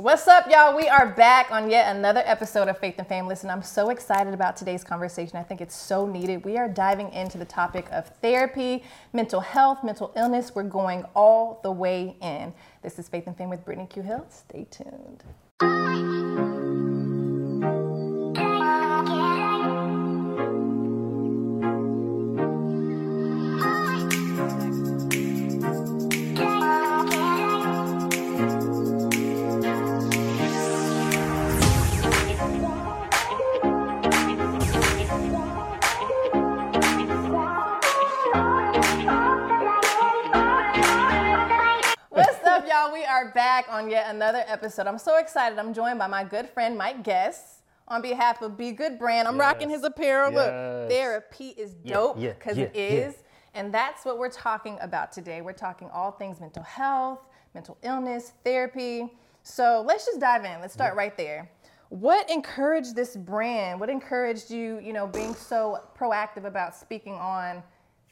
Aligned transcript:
What's 0.00 0.26
up, 0.28 0.50
y'all? 0.50 0.74
We 0.74 0.88
are 0.88 1.04
back 1.04 1.50
on 1.50 1.68
yet 1.68 1.94
another 1.94 2.22
episode 2.24 2.68
of 2.68 2.78
Faith 2.78 2.94
and 2.96 3.06
Fame. 3.06 3.26
Listen, 3.26 3.50
I'm 3.50 3.62
so 3.62 3.90
excited 3.90 4.32
about 4.32 4.56
today's 4.56 4.82
conversation. 4.82 5.36
I 5.36 5.42
think 5.42 5.60
it's 5.60 5.76
so 5.76 6.06
needed. 6.06 6.42
We 6.42 6.56
are 6.56 6.70
diving 6.70 7.12
into 7.12 7.36
the 7.36 7.44
topic 7.44 7.86
of 7.92 8.06
therapy, 8.22 8.82
mental 9.12 9.40
health, 9.40 9.84
mental 9.84 10.10
illness. 10.16 10.54
We're 10.54 10.62
going 10.62 11.04
all 11.14 11.60
the 11.62 11.70
way 11.70 12.16
in. 12.22 12.54
This 12.82 12.98
is 12.98 13.10
Faith 13.10 13.26
and 13.26 13.36
Fame 13.36 13.50
with 13.50 13.62
Brittany 13.62 13.88
Q 13.88 14.02
Hill. 14.02 14.26
Stay 14.30 14.66
tuned. 14.70 15.22
Are 43.20 43.30
back 43.32 43.66
on 43.68 43.90
yet 43.90 44.14
another 44.14 44.42
episode. 44.46 44.86
I'm 44.86 44.96
so 44.96 45.18
excited. 45.18 45.58
I'm 45.58 45.74
joined 45.74 45.98
by 45.98 46.06
my 46.06 46.24
good 46.24 46.48
friend 46.48 46.78
Mike 46.78 47.04
Guest. 47.04 47.56
On 47.88 48.00
behalf 48.00 48.40
of 48.40 48.56
Be 48.56 48.72
Good 48.72 48.98
Brand, 48.98 49.28
I'm 49.28 49.38
rocking 49.38 49.68
his 49.68 49.82
apparel. 49.84 50.32
Look, 50.32 50.46
Yes. 50.46 50.90
therapy 50.90 51.48
is 51.48 51.74
dope 51.74 52.16
yeah, 52.18 52.32
because 52.32 52.56
yeah, 52.56 52.66
it 52.66 52.76
is. 52.76 53.16
And 53.52 53.74
that's 53.74 54.06
what 54.06 54.16
we're 54.16 54.30
talking 54.30 54.78
about 54.80 55.12
today. 55.12 55.42
We're 55.42 55.52
talking 55.52 55.90
all 55.92 56.12
things 56.12 56.40
mental 56.40 56.62
health, 56.62 57.18
mental 57.52 57.76
illness, 57.82 58.32
therapy. 58.42 59.12
So 59.42 59.84
let's 59.86 60.06
just 60.06 60.18
dive 60.20 60.44
in. 60.46 60.60
Let's 60.60 60.72
start 60.72 60.94
right 60.94 61.14
there. 61.18 61.50
What 61.90 62.30
encouraged 62.30 62.94
this 62.94 63.16
brand? 63.16 63.80
What 63.80 63.90
encouraged 63.90 64.50
you, 64.50 64.78
you 64.78 64.94
know, 64.94 65.06
being 65.08 65.34
so 65.34 65.82
proactive 65.98 66.44
about 66.46 66.74
speaking 66.74 67.14
on 67.14 67.62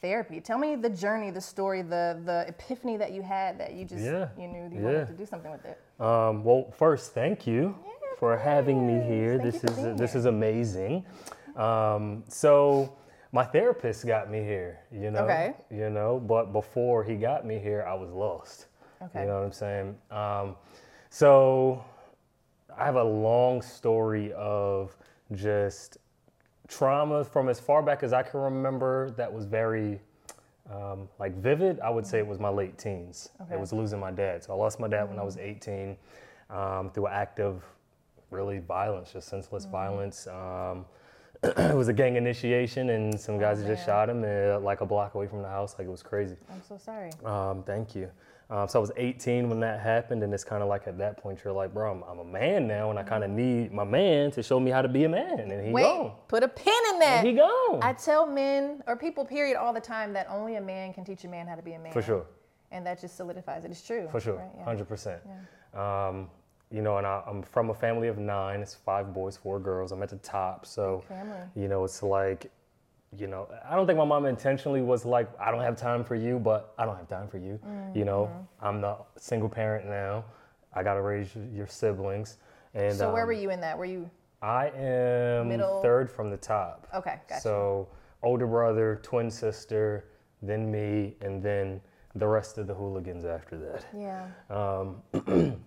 therapy? 0.00 0.40
Tell 0.40 0.58
me 0.58 0.76
the 0.76 0.90
journey, 0.90 1.30
the 1.30 1.40
story, 1.40 1.82
the 1.82 2.20
the 2.24 2.44
epiphany 2.48 2.96
that 2.96 3.12
you 3.12 3.22
had 3.22 3.58
that 3.58 3.72
you 3.74 3.84
just 3.84 4.02
Yeah, 4.04 4.28
you 4.38 4.48
knew 4.48 4.68
you 4.72 4.80
yeah. 4.80 4.84
wanted 4.84 5.06
to 5.08 5.12
do 5.14 5.26
something 5.26 5.50
with 5.50 5.64
it. 5.64 5.80
Um, 6.00 6.44
well, 6.44 6.70
first, 6.76 7.12
thank 7.12 7.46
you 7.46 7.74
for 8.18 8.36
having 8.36 8.86
me 8.86 9.04
here. 9.04 9.38
Thank 9.38 9.52
this 9.52 9.64
is 9.64 9.98
this 9.98 10.14
is 10.14 10.24
amazing. 10.26 11.04
Um, 11.56 12.22
so, 12.28 12.96
my 13.32 13.44
therapist 13.44 14.06
got 14.06 14.30
me 14.30 14.38
here. 14.40 14.80
You 14.92 15.10
know, 15.10 15.24
Okay. 15.24 15.54
you 15.70 15.90
know, 15.90 16.18
but 16.20 16.52
before 16.52 17.02
he 17.04 17.16
got 17.16 17.44
me 17.44 17.58
here, 17.58 17.84
I 17.86 17.94
was 17.94 18.10
lost. 18.10 18.66
Okay. 19.02 19.22
You 19.22 19.26
know 19.26 19.34
what 19.38 19.44
I'm 19.44 19.52
saying? 19.52 19.96
Um, 20.10 20.56
so, 21.10 21.84
I 22.76 22.84
have 22.84 22.94
a 22.96 23.02
long 23.02 23.60
story 23.62 24.32
of 24.34 24.96
just 25.32 25.98
trauma 26.68 27.24
from 27.24 27.48
as 27.48 27.58
far 27.58 27.82
back 27.82 28.02
as 28.02 28.12
I 28.12 28.22
can 28.22 28.40
remember 28.40 29.10
that 29.12 29.32
was 29.32 29.46
very 29.46 30.00
um, 30.70 31.08
like 31.18 31.34
vivid. 31.36 31.80
I 31.80 31.90
would 31.90 32.06
say 32.06 32.18
it 32.18 32.26
was 32.26 32.38
my 32.38 32.50
late 32.50 32.78
teens. 32.78 33.30
Okay. 33.42 33.54
It 33.54 33.60
was 33.60 33.72
losing 33.72 33.98
my 33.98 34.10
dad. 34.10 34.44
So 34.44 34.52
I 34.52 34.56
lost 34.56 34.78
my 34.78 34.88
dad 34.88 35.08
when 35.08 35.18
I 35.18 35.22
was 35.22 35.38
18 35.38 35.96
um, 36.50 36.90
through 36.90 37.06
an 37.06 37.12
act 37.14 37.40
of 37.40 37.62
really 38.30 38.58
violence, 38.58 39.12
just 39.12 39.28
senseless 39.28 39.64
violence. 39.64 40.26
Um, 40.26 40.84
it 41.42 41.74
was 41.74 41.88
a 41.88 41.92
gang 41.92 42.16
initiation, 42.16 42.90
and 42.90 43.18
some 43.18 43.38
guys 43.38 43.58
had 43.58 43.66
just 43.66 43.86
shot 43.86 44.10
him 44.10 44.24
uh, 44.24 44.58
like 44.60 44.80
a 44.80 44.86
block 44.86 45.14
away 45.14 45.26
from 45.26 45.40
the 45.40 45.48
house. 45.48 45.76
Like 45.78 45.86
it 45.86 45.90
was 45.90 46.02
crazy. 46.02 46.36
I'm 46.50 46.62
so 46.68 46.76
sorry. 46.76 47.12
Um, 47.24 47.62
thank 47.62 47.94
you. 47.94 48.10
Um, 48.50 48.66
so 48.66 48.78
I 48.78 48.80
was 48.80 48.90
18 48.96 49.50
when 49.50 49.60
that 49.60 49.80
happened, 49.80 50.22
and 50.22 50.32
it's 50.32 50.44
kind 50.44 50.62
of 50.62 50.70
like 50.70 50.86
at 50.86 50.96
that 50.98 51.18
point 51.18 51.40
you're 51.44 51.52
like, 51.52 51.74
bro, 51.74 51.92
I'm, 51.92 52.02
I'm 52.04 52.18
a 52.18 52.24
man 52.24 52.66
now, 52.66 52.88
and 52.88 52.98
I 52.98 53.02
kind 53.02 53.22
of 53.22 53.28
need 53.28 53.72
my 53.74 53.84
man 53.84 54.30
to 54.32 54.42
show 54.42 54.58
me 54.58 54.70
how 54.70 54.80
to 54.80 54.88
be 54.88 55.04
a 55.04 55.08
man, 55.08 55.38
and 55.38 55.66
he 55.66 55.70
Wait, 55.70 55.82
gone. 55.82 56.12
put 56.28 56.42
a 56.42 56.48
pin 56.48 56.72
in 56.94 56.98
that. 57.00 57.18
And 57.18 57.28
he 57.28 57.34
gone. 57.34 57.80
I 57.82 57.92
tell 57.92 58.26
men 58.26 58.82
or 58.86 58.96
people, 58.96 59.26
period, 59.26 59.58
all 59.58 59.74
the 59.74 59.80
time 59.82 60.14
that 60.14 60.26
only 60.30 60.56
a 60.56 60.62
man 60.62 60.94
can 60.94 61.04
teach 61.04 61.24
a 61.24 61.28
man 61.28 61.46
how 61.46 61.56
to 61.56 61.62
be 61.62 61.74
a 61.74 61.78
man. 61.78 61.92
For 61.92 62.00
sure. 62.00 62.24
And 62.70 62.86
that 62.86 62.98
just 63.00 63.16
solidifies 63.18 63.66
it. 63.66 63.70
It's 63.70 63.86
true. 63.86 64.08
For 64.10 64.20
sure, 64.20 64.36
right? 64.36 64.48
Yeah. 64.56 64.64
hundred 64.64 64.88
percent. 64.88 65.20
Um, 65.74 66.28
you 66.70 66.80
know, 66.82 66.96
and 66.98 67.06
I, 67.06 67.22
I'm 67.26 67.42
from 67.42 67.68
a 67.70 67.74
family 67.74 68.08
of 68.08 68.16
nine. 68.18 68.60
It's 68.60 68.74
five 68.74 69.12
boys, 69.12 69.36
four 69.36 69.58
girls. 69.60 69.92
I'm 69.92 70.02
at 70.02 70.08
the 70.10 70.16
top, 70.16 70.64
so 70.66 71.02
family. 71.08 71.36
you 71.54 71.68
know, 71.68 71.84
it's 71.84 72.02
like, 72.02 72.50
you 73.16 73.26
know, 73.26 73.48
I 73.68 73.74
don't 73.74 73.86
think 73.86 73.98
my 73.98 74.04
mom 74.04 74.26
intentionally 74.26 74.82
was 74.82 75.04
like, 75.04 75.28
I 75.40 75.50
don't 75.50 75.62
have 75.62 75.76
time 75.76 76.04
for 76.04 76.14
you, 76.14 76.38
but 76.38 76.74
I 76.78 76.84
don't 76.84 76.96
have 76.96 77.08
time 77.08 77.28
for 77.28 77.38
you. 77.38 77.58
You 77.94 78.04
know, 78.04 78.30
Mm-hmm. 78.32 78.66
I'm 78.66 78.80
the 78.80 78.96
single 79.16 79.48
parent 79.48 79.86
now. 79.88 80.24
I 80.74 80.82
got 80.82 80.94
to 80.94 81.00
raise 81.02 81.34
your- 81.34 81.44
your 81.46 81.66
siblings, 81.66 82.36
and 82.74 82.94
So 82.94 83.12
where 83.12 83.22
um, 83.22 83.28
were 83.28 83.32
you 83.32 83.50
in 83.50 83.60
that? 83.62 83.78
Were 83.78 83.84
you 83.86 84.10
I 84.42 84.68
am 84.76 85.48
Middle? 85.48 85.80
third 85.82 86.10
from 86.10 86.30
the 86.30 86.36
top. 86.36 86.86
okay? 86.94 87.20
Gotcha. 87.28 87.40
So 87.40 87.88
older 88.22 88.46
brother, 88.46 89.00
twin 89.02 89.30
sister, 89.30 90.04
then 90.42 90.70
me, 90.70 91.16
and 91.22 91.42
then 91.42 91.80
the 92.14 92.26
rest 92.26 92.58
of 92.58 92.66
the 92.66 92.74
hooligans 92.74 93.24
after 93.24 93.56
that. 93.58 93.84
yeah. 93.96 94.26
Um, 94.50 95.02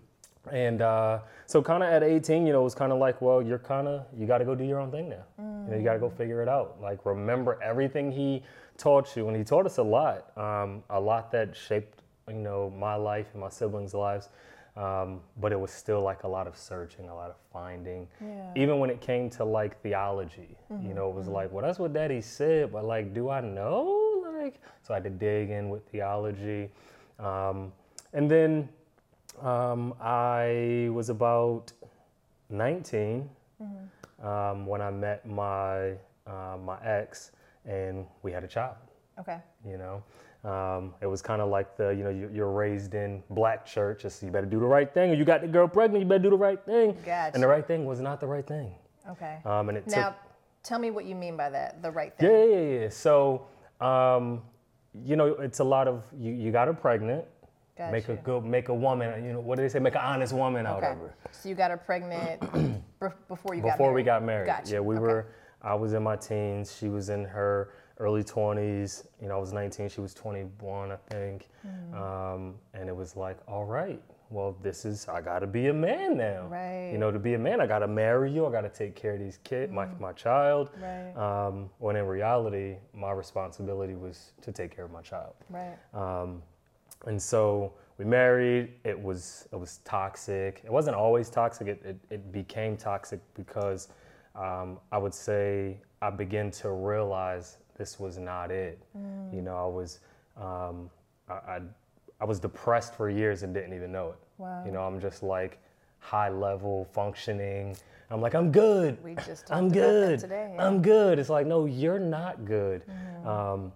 and 0.49 0.81
uh, 0.81 1.19
so 1.45 1.61
kind 1.61 1.83
of 1.83 1.89
at 1.89 2.03
18, 2.03 2.47
you 2.47 2.53
know, 2.53 2.61
it 2.61 2.63
was 2.63 2.75
kind 2.75 2.91
of 2.91 2.97
like, 2.97 3.21
well, 3.21 3.41
you're 3.41 3.59
kind 3.59 3.87
of, 3.87 4.05
you 4.17 4.25
got 4.25 4.39
to 4.39 4.45
go 4.45 4.55
do 4.55 4.63
your 4.63 4.79
own 4.79 4.89
thing 4.89 5.09
now. 5.09 5.23
You 5.37 5.71
know, 5.71 5.77
you 5.77 5.83
got 5.83 5.93
to 5.93 5.99
go 5.99 6.09
figure 6.09 6.41
it 6.41 6.49
out. 6.49 6.81
Like, 6.81 7.05
remember 7.05 7.61
everything 7.61 8.11
he 8.11 8.41
taught 8.77 9.15
you. 9.15 9.27
And 9.27 9.37
he 9.37 9.43
taught 9.43 9.65
us 9.65 9.77
a 9.77 9.83
lot, 9.83 10.35
um, 10.37 10.83
a 10.89 10.99
lot 10.99 11.31
that 11.31 11.55
shaped, 11.55 12.01
you 12.27 12.33
know, 12.35 12.71
my 12.71 12.95
life 12.95 13.27
and 13.33 13.41
my 13.41 13.49
siblings' 13.49 13.93
lives. 13.93 14.29
Um, 14.75 15.19
but 15.39 15.51
it 15.51 15.59
was 15.59 15.69
still 15.69 16.01
like 16.01 16.23
a 16.23 16.27
lot 16.27 16.47
of 16.47 16.55
searching, 16.55 17.09
a 17.09 17.13
lot 17.13 17.29
of 17.29 17.35
finding. 17.51 18.07
Yeah. 18.21 18.51
Even 18.55 18.79
when 18.79 18.89
it 18.89 19.01
came 19.01 19.29
to 19.31 19.43
like 19.43 19.79
theology, 19.81 20.57
you 20.81 20.93
know, 20.93 21.09
it 21.09 21.15
was 21.15 21.27
like, 21.27 21.51
well, 21.51 21.63
that's 21.63 21.77
what 21.77 21.91
daddy 21.91 22.21
said, 22.21 22.71
but 22.71 22.85
like, 22.85 23.13
do 23.13 23.29
I 23.29 23.41
know? 23.41 24.07
Like, 24.41 24.61
so 24.81 24.93
I 24.93 24.97
had 24.97 25.03
to 25.03 25.09
dig 25.09 25.49
in 25.49 25.69
with 25.69 25.85
theology. 25.91 26.69
Um, 27.19 27.73
and 28.13 28.31
then 28.31 28.69
um, 29.41 29.93
I 30.01 30.89
was 30.91 31.09
about 31.09 31.71
19 32.49 33.29
um, 34.23 34.65
when 34.65 34.81
I 34.81 34.91
met 34.91 35.25
my 35.27 35.93
uh, 36.27 36.57
my 36.63 36.77
ex, 36.83 37.31
and 37.65 38.05
we 38.23 38.31
had 38.31 38.43
a 38.43 38.47
child. 38.47 38.75
Okay. 39.19 39.39
You 39.65 39.77
know, 39.77 40.49
um, 40.49 40.93
it 41.01 41.07
was 41.07 41.21
kind 41.21 41.41
of 41.41 41.49
like 41.49 41.75
the 41.77 41.89
you 41.89 42.03
know 42.03 42.09
you- 42.09 42.29
you're 42.33 42.51
raised 42.51 42.93
in 42.93 43.23
black 43.31 43.65
church. 43.65 44.05
It's, 44.05 44.21
you 44.23 44.29
better 44.31 44.45
do 44.45 44.59
the 44.59 44.65
right 44.65 44.91
thing, 44.93 45.11
or 45.11 45.13
you 45.15 45.25
got 45.25 45.41
the 45.41 45.47
girl 45.47 45.67
pregnant. 45.67 46.03
You 46.03 46.07
better 46.09 46.23
do 46.23 46.29
the 46.29 46.37
right 46.37 46.63
thing. 46.65 46.93
Gotcha. 47.05 47.31
And 47.33 47.43
the 47.43 47.47
right 47.47 47.65
thing 47.65 47.85
was 47.85 47.99
not 47.99 48.19
the 48.19 48.27
right 48.27 48.45
thing. 48.45 48.73
Okay. 49.09 49.39
Um, 49.45 49.69
and 49.69 49.77
it 49.77 49.87
now, 49.87 50.09
took 50.09 50.15
tell 50.63 50.79
me 50.79 50.91
what 50.91 51.05
you 51.05 51.15
mean 51.15 51.35
by 51.35 51.49
that. 51.49 51.81
The 51.81 51.89
right 51.91 52.15
thing. 52.17 52.29
yeah, 52.29 52.43
yeah, 52.45 52.61
yeah, 52.61 52.79
yeah. 52.81 52.89
So, 52.89 53.47
um, 53.79 54.43
you 54.93 55.15
know, 55.15 55.27
it's 55.39 55.59
a 55.59 55.63
lot 55.63 55.87
of 55.87 56.05
you. 56.17 56.31
You 56.31 56.51
got 56.51 56.67
her 56.67 56.73
pregnant. 56.73 57.25
Make 57.89 58.09
a 58.09 58.15
good, 58.17 58.43
make 58.45 58.67
a 58.69 58.73
woman. 58.73 59.23
You 59.23 59.33
know, 59.33 59.39
what 59.39 59.55
do 59.55 59.61
they 59.61 59.69
say? 59.69 59.79
Make 59.79 59.95
an 59.95 60.01
honest 60.01 60.33
woman 60.33 60.65
out 60.65 60.83
Okay. 60.83 60.91
of 60.91 60.97
her. 60.99 61.15
So 61.31 61.47
you 61.49 61.55
got 61.55 61.71
her 61.71 61.77
pregnant 61.77 62.41
bef- 63.01 63.13
before 63.29 63.55
you 63.55 63.61
got 63.61 63.71
Before 63.77 63.87
married. 63.87 63.95
we 63.95 64.03
got 64.03 64.23
married. 64.23 64.45
Gotcha. 64.47 64.73
Yeah, 64.73 64.79
we 64.81 64.95
Okay. 64.95 65.01
were. 65.03 65.27
I 65.61 65.73
was 65.75 65.93
in 65.93 66.03
my 66.03 66.15
teens. 66.17 66.75
She 66.77 66.89
was 66.89 67.09
in 67.09 67.23
her 67.23 67.69
early 67.99 68.23
twenties. 68.23 69.07
You 69.21 69.27
know, 69.29 69.35
I 69.37 69.39
was 69.39 69.53
19. 69.53 69.89
She 69.89 70.01
was 70.01 70.13
21, 70.13 70.91
I 70.91 70.95
think. 71.09 71.49
Hmm. 71.61 71.93
Um, 71.93 72.55
and 72.73 72.89
it 72.89 72.95
was 72.95 73.15
like, 73.15 73.37
all 73.47 73.65
right. 73.65 74.01
Well, 74.31 74.55
this 74.63 74.85
is. 74.85 75.07
I 75.09 75.19
got 75.21 75.39
to 75.39 75.47
be 75.47 75.67
a 75.67 75.73
man 75.73 76.15
now. 76.17 76.47
Right. 76.47 76.89
You 76.91 76.97
know, 76.97 77.11
to 77.11 77.19
be 77.19 77.33
a 77.33 77.37
man, 77.37 77.59
I 77.59 77.67
got 77.67 77.79
to 77.79 77.87
marry 77.87 78.31
you. 78.31 78.45
I 78.45 78.51
got 78.51 78.61
to 78.61 78.69
take 78.69 78.95
care 78.95 79.13
of 79.13 79.19
these 79.19 79.39
kids, 79.43 79.71
my 79.73 79.87
my 79.99 80.13
child. 80.13 80.69
Right. 80.81 81.11
Um, 81.17 81.69
when 81.79 81.95
in 81.97 82.05
reality, 82.07 82.77
my 82.93 83.11
responsibility 83.11 83.93
was 83.95 84.31
to 84.41 84.51
take 84.53 84.73
care 84.73 84.85
of 84.85 84.91
my 84.91 85.01
child. 85.01 85.33
Right. 85.49 85.77
Um, 85.93 86.41
and 87.05 87.21
so 87.21 87.73
we 87.97 88.05
married. 88.05 88.73
It 88.83 88.99
was 88.99 89.47
it 89.51 89.55
was 89.55 89.79
toxic. 89.83 90.61
It 90.63 90.71
wasn't 90.71 90.95
always 90.95 91.29
toxic. 91.29 91.67
It 91.67 91.81
it, 91.85 91.97
it 92.09 92.31
became 92.31 92.77
toxic 92.77 93.19
because 93.33 93.89
um, 94.35 94.79
I 94.91 94.97
would 94.97 95.13
say 95.13 95.77
I 96.01 96.09
began 96.09 96.51
to 96.51 96.71
realize 96.71 97.57
this 97.77 97.99
was 97.99 98.17
not 98.17 98.51
it. 98.51 98.79
You 99.33 99.41
know, 99.41 99.57
I 99.57 99.67
was 99.67 99.99
um, 100.37 100.89
I, 101.29 101.33
I 101.33 101.59
I 102.21 102.25
was 102.25 102.39
depressed 102.39 102.95
for 102.95 103.09
years 103.09 103.43
and 103.43 103.53
didn't 103.53 103.73
even 103.73 103.91
know 103.91 104.09
it. 104.09 104.19
Wow. 104.37 104.63
You 104.65 104.71
know, 104.71 104.81
I'm 104.81 104.99
just 104.99 105.23
like 105.23 105.59
high 105.99 106.29
level 106.29 106.87
functioning. 106.93 107.75
I'm 108.09 108.21
like, 108.21 108.35
I'm 108.35 108.51
good. 108.51 109.01
We 109.03 109.15
just 109.15 109.47
talked 109.47 109.51
I'm 109.51 109.69
good. 109.71 110.19
today, 110.19 110.51
yeah. 110.53 110.67
I'm 110.67 110.81
good. 110.81 111.17
It's 111.17 111.29
like, 111.29 111.47
no, 111.47 111.65
you're 111.65 111.99
not 111.99 112.43
good. 112.43 112.83
Um, 113.25 113.71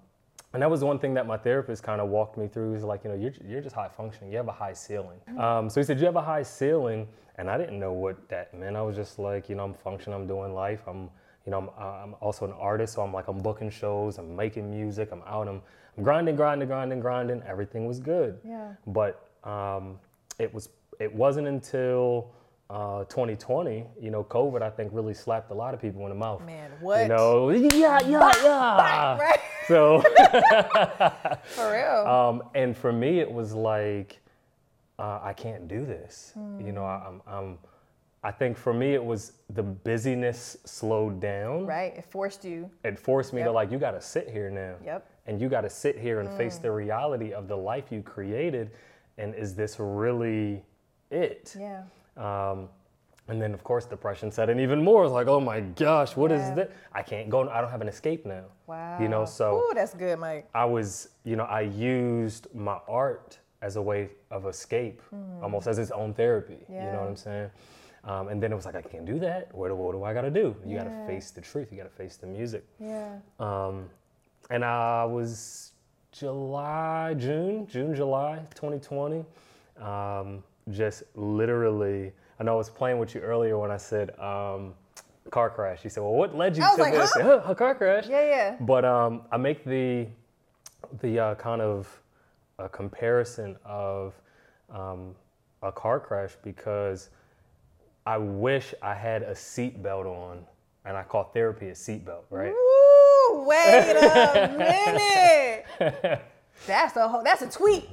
and 0.56 0.62
that 0.62 0.72
was 0.72 0.84
one 0.84 0.98
thing 0.98 1.14
that 1.14 1.28
my 1.28 1.38
therapist 1.38 1.84
kind 1.84 2.00
of 2.00 2.10
walked 2.10 2.38
me 2.38 2.48
through. 2.48 2.74
Is 2.76 2.84
like, 2.84 3.04
you 3.04 3.10
know, 3.12 3.16
you're, 3.16 3.34
you're 3.46 3.62
just 3.62 3.76
high 3.76 3.90
functioning. 3.90 4.32
You 4.32 4.38
have 4.38 4.48
a 4.48 4.54
high 4.54 4.74
ceiling. 4.74 5.20
Um, 5.38 5.70
so 5.70 5.80
he 5.80 5.86
said, 5.86 6.00
you 6.00 6.06
have 6.06 6.16
a 6.16 6.22
high 6.22 6.44
ceiling, 6.44 7.08
and 7.38 7.50
I 7.50 7.58
didn't 7.58 7.78
know 7.78 7.92
what 7.92 8.28
that 8.30 8.54
meant. 8.54 8.76
I 8.76 8.82
was 8.82 8.96
just 8.96 9.20
like, 9.20 9.50
you 9.50 9.56
know, 9.56 9.66
I'm 9.66 9.74
functioning. 9.74 10.18
I'm 10.20 10.28
doing 10.28 10.54
life. 10.54 10.82
I'm, 10.88 11.10
you 11.46 11.52
know, 11.52 11.58
I'm, 11.60 11.70
I'm 11.84 12.16
also 12.22 12.46
an 12.46 12.54
artist. 12.54 12.94
So 12.94 13.02
I'm 13.02 13.14
like, 13.14 13.28
I'm 13.28 13.38
booking 13.38 13.70
shows. 13.70 14.18
I'm 14.18 14.36
making 14.36 14.70
music. 14.72 15.10
I'm 15.12 15.22
out. 15.28 15.48
I'm, 15.48 15.62
I'm 15.98 16.04
grinding, 16.04 16.36
grinding, 16.36 16.68
grinding, 16.68 17.02
grinding. 17.02 17.44
Everything 17.46 17.86
was 17.86 18.00
good. 18.00 18.40
Yeah. 18.44 18.74
But 18.88 19.30
um, 19.44 20.00
it 20.40 20.54
was 20.54 20.70
it 21.00 21.14
wasn't 21.14 21.48
until 21.48 22.32
uh, 22.70 23.04
2020, 23.06 23.86
you 24.02 24.10
know, 24.12 24.24
COVID, 24.24 24.62
I 24.62 24.70
think 24.70 24.90
really 24.94 25.14
slapped 25.14 25.52
a 25.52 25.54
lot 25.54 25.74
of 25.74 25.82
people 25.82 26.02
in 26.04 26.10
the 26.10 26.16
mouth. 26.16 26.44
Man, 26.46 26.72
what? 26.82 27.04
You 27.04 27.08
know, 27.10 27.50
yeah, 27.50 28.00
yeah, 28.06 28.32
yeah. 28.44 29.18
right? 29.20 29.40
So, 29.68 30.00
For 31.46 31.72
real. 31.72 32.08
um, 32.08 32.44
and 32.54 32.76
for 32.78 32.92
me, 32.94 33.20
it 33.20 33.32
was 33.32 33.54
like, 33.54 34.20
uh, 35.00 35.20
I 35.24 35.34
can't 35.34 35.68
do 35.68 35.86
this. 35.86 36.34
You 36.36 36.72
know, 36.72 36.84
I, 36.86 37.04
I'm, 37.08 37.22
I'm, 37.28 37.58
I 38.24 38.32
think 38.32 38.58
for 38.58 38.74
me, 38.74 38.94
it 38.94 39.04
was 39.04 39.34
the 39.50 39.64
busyness 39.64 40.58
slowed 40.66 41.20
down. 41.20 41.66
right? 41.66 41.94
It 41.98 42.06
forced 42.06 42.46
you. 42.46 42.70
It 42.84 43.00
forced 43.00 43.34
me 43.34 43.44
to 43.44 43.52
like, 43.52 43.72
you 43.72 43.78
got 43.78 43.92
to 43.92 44.02
sit 44.02 44.30
here 44.30 44.50
now. 44.50 44.76
Yep. 44.84 45.08
And 45.28 45.42
you 45.42 45.50
got 45.50 45.62
to 45.62 45.70
sit 45.70 45.98
here 45.98 46.20
and 46.20 46.30
Mm. 46.30 46.38
face 46.38 46.58
the 46.60 46.72
reality 46.72 47.34
of 47.34 47.48
the 47.48 47.58
life 47.58 47.86
you 47.92 48.02
created. 48.04 48.72
And 49.18 49.34
is 49.36 49.56
this 49.56 49.78
really 49.80 50.64
it? 51.12 51.56
Yeah. 51.60 51.84
Um, 52.18 52.70
and 53.28 53.42
then, 53.42 53.54
of 53.56 53.64
course, 53.64 53.86
depression 53.86 54.32
set 54.32 54.50
in 54.50 54.60
even 54.60 54.84
more. 54.84 55.04
It's 55.04 55.12
like, 55.12 55.28
oh 55.28 55.40
my 55.40 55.60
gosh, 55.60 56.16
what 56.16 56.32
is 56.32 56.42
Yeah. 56.42 56.54
this? 56.56 56.72
I 56.94 57.02
can't 57.02 57.28
go. 57.30 57.50
I 57.50 57.60
don't 57.60 57.72
have 57.72 57.82
an 57.82 57.88
escape 57.88 58.26
now. 58.26 58.44
Wow. 58.68 59.00
You 59.00 59.08
know, 59.08 59.26
so 59.26 59.58
Ooh, 59.58 59.74
that's 59.74 59.96
good, 59.96 60.20
Mike. 60.20 60.48
I 60.54 60.66
was, 60.66 61.10
you 61.24 61.36
know, 61.36 61.46
I 61.46 61.62
used 61.62 62.48
my 62.54 62.78
art 62.88 63.40
as 63.64 63.78
a 63.78 63.82
way 63.82 64.10
of 64.30 64.46
escape, 64.46 65.02
almost 65.42 65.66
as 65.66 65.80
its 65.80 65.90
own 65.90 66.14
therapy. 66.14 66.60
Yeah. 66.70 66.86
You 66.86 66.92
know. 66.92 67.00
What 67.00 67.10
I'm 67.10 67.16
saying? 67.16 67.50
Um, 68.04 68.28
and 68.28 68.44
then 68.44 68.52
it 68.52 68.56
was 68.56 68.66
like, 68.68 68.76
I 68.76 68.84
can't 68.84 69.06
do 69.06 69.18
that. 69.20 69.54
What, 69.56 69.70
do- 69.70 69.76
what 69.76 69.94
do 69.94 70.04
I 70.04 70.14
got 70.14 70.22
to 70.22 70.30
do? 70.30 70.56
You 70.64 70.78
got 70.78 70.84
to 70.84 71.06
face 71.08 71.32
the 71.32 71.42
truth. 71.42 71.72
You 71.72 71.78
got 71.80 71.86
to 71.86 71.96
face 71.98 72.18
the 72.18 72.28
music. 72.28 72.64
Yeah. 72.80 73.16
Um, 73.40 73.90
and 74.52 74.64
I 74.64 75.04
was 75.06 75.72
July, 76.12 77.16
June, 77.18 77.66
June, 77.66 77.96
July 77.96 78.40
2020. 78.54 79.26
Um, 79.82 80.44
just 80.72 81.04
literally, 81.16 82.12
I 82.40 82.44
know 82.44 82.54
I 82.54 82.56
was 82.56 82.70
playing 82.70 83.00
with 83.00 83.16
you 83.16 83.22
earlier 83.22 83.58
when 83.58 83.72
I 83.72 83.78
said 83.78 84.18
um, 84.20 84.74
car 85.32 85.50
crash. 85.50 85.84
You 85.84 85.90
said, 85.90 86.04
well, 86.04 86.14
what 86.14 86.36
led 86.36 86.58
you 86.58 86.64
to 86.64 86.82
like, 86.82 86.94
this? 86.94 87.12
huh? 87.14 87.42
a 87.46 87.56
car 87.56 87.76
crash. 87.76 88.08
Yeah, 88.08 88.26
yeah. 88.26 88.56
But 88.60 88.86
um, 88.86 89.24
I 89.32 89.38
make 89.38 89.64
the 89.66 90.08
the 91.02 91.20
uh, 91.20 91.36
kind 91.36 91.62
of 91.62 91.88
a 92.60 92.70
comparison 92.70 93.58
of 93.66 94.14
um, 94.70 95.16
a 95.62 95.72
car 95.72 96.00
crash 96.00 96.32
because 96.44 97.10
I 98.06 98.18
wish 98.18 98.74
I 98.82 98.94
had 98.94 99.24
a 99.24 99.32
seatbelt 99.34 100.06
on, 100.06 100.46
and 100.86 100.96
I 100.96 101.04
call 101.04 101.26
therapy 101.34 101.70
a 101.70 101.74
seatbelt, 101.74 102.24
right? 102.30 102.52
Ooh, 102.54 103.46
wait 103.48 103.96
a 103.98 105.66
minute. 105.80 106.22
That's 106.68 106.96
a 106.96 107.08
whole, 107.08 107.22
that's 107.22 107.42
a 107.42 107.50
tweet. 107.50 107.88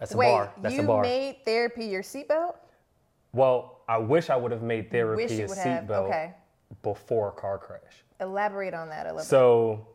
That's 0.00 0.14
a 0.14 0.16
Wait, 0.16 0.26
bar. 0.32 0.52
That's 0.62 0.74
you 0.74 0.82
a 0.82 0.86
bar. 0.86 1.02
made 1.02 1.44
therapy 1.44 1.84
your 1.84 2.02
seatbelt? 2.02 2.54
well, 3.32 3.82
I 3.88 3.98
wish 3.98 4.30
I 4.30 4.36
would 4.36 4.50
have 4.52 4.62
made 4.62 4.90
therapy 4.90 5.24
a 5.42 5.46
seatbelt 5.48 6.06
Okay. 6.06 6.32
before 6.82 7.28
a 7.28 7.32
car 7.32 7.58
crash. 7.58 8.04
Elaborate 8.20 8.72
on 8.74 8.88
that 8.88 9.06
a 9.06 9.10
little 9.10 9.20
So 9.24 9.86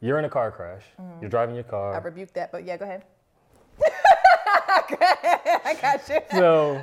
you're 0.00 0.18
in 0.18 0.24
a 0.24 0.28
car 0.28 0.50
crash. 0.52 0.82
Mm-hmm. 1.00 1.20
You're 1.22 1.30
driving 1.30 1.54
your 1.54 1.64
car. 1.64 1.92
I 1.92 1.98
car. 1.98 2.04
rebuke 2.04 2.32
that, 2.34 2.52
but 2.52 2.64
yeah, 2.64 2.76
go 2.76 2.84
ahead. 2.84 3.04
I 5.00 5.76
got 5.80 6.08
you. 6.08 6.20
So, 6.30 6.82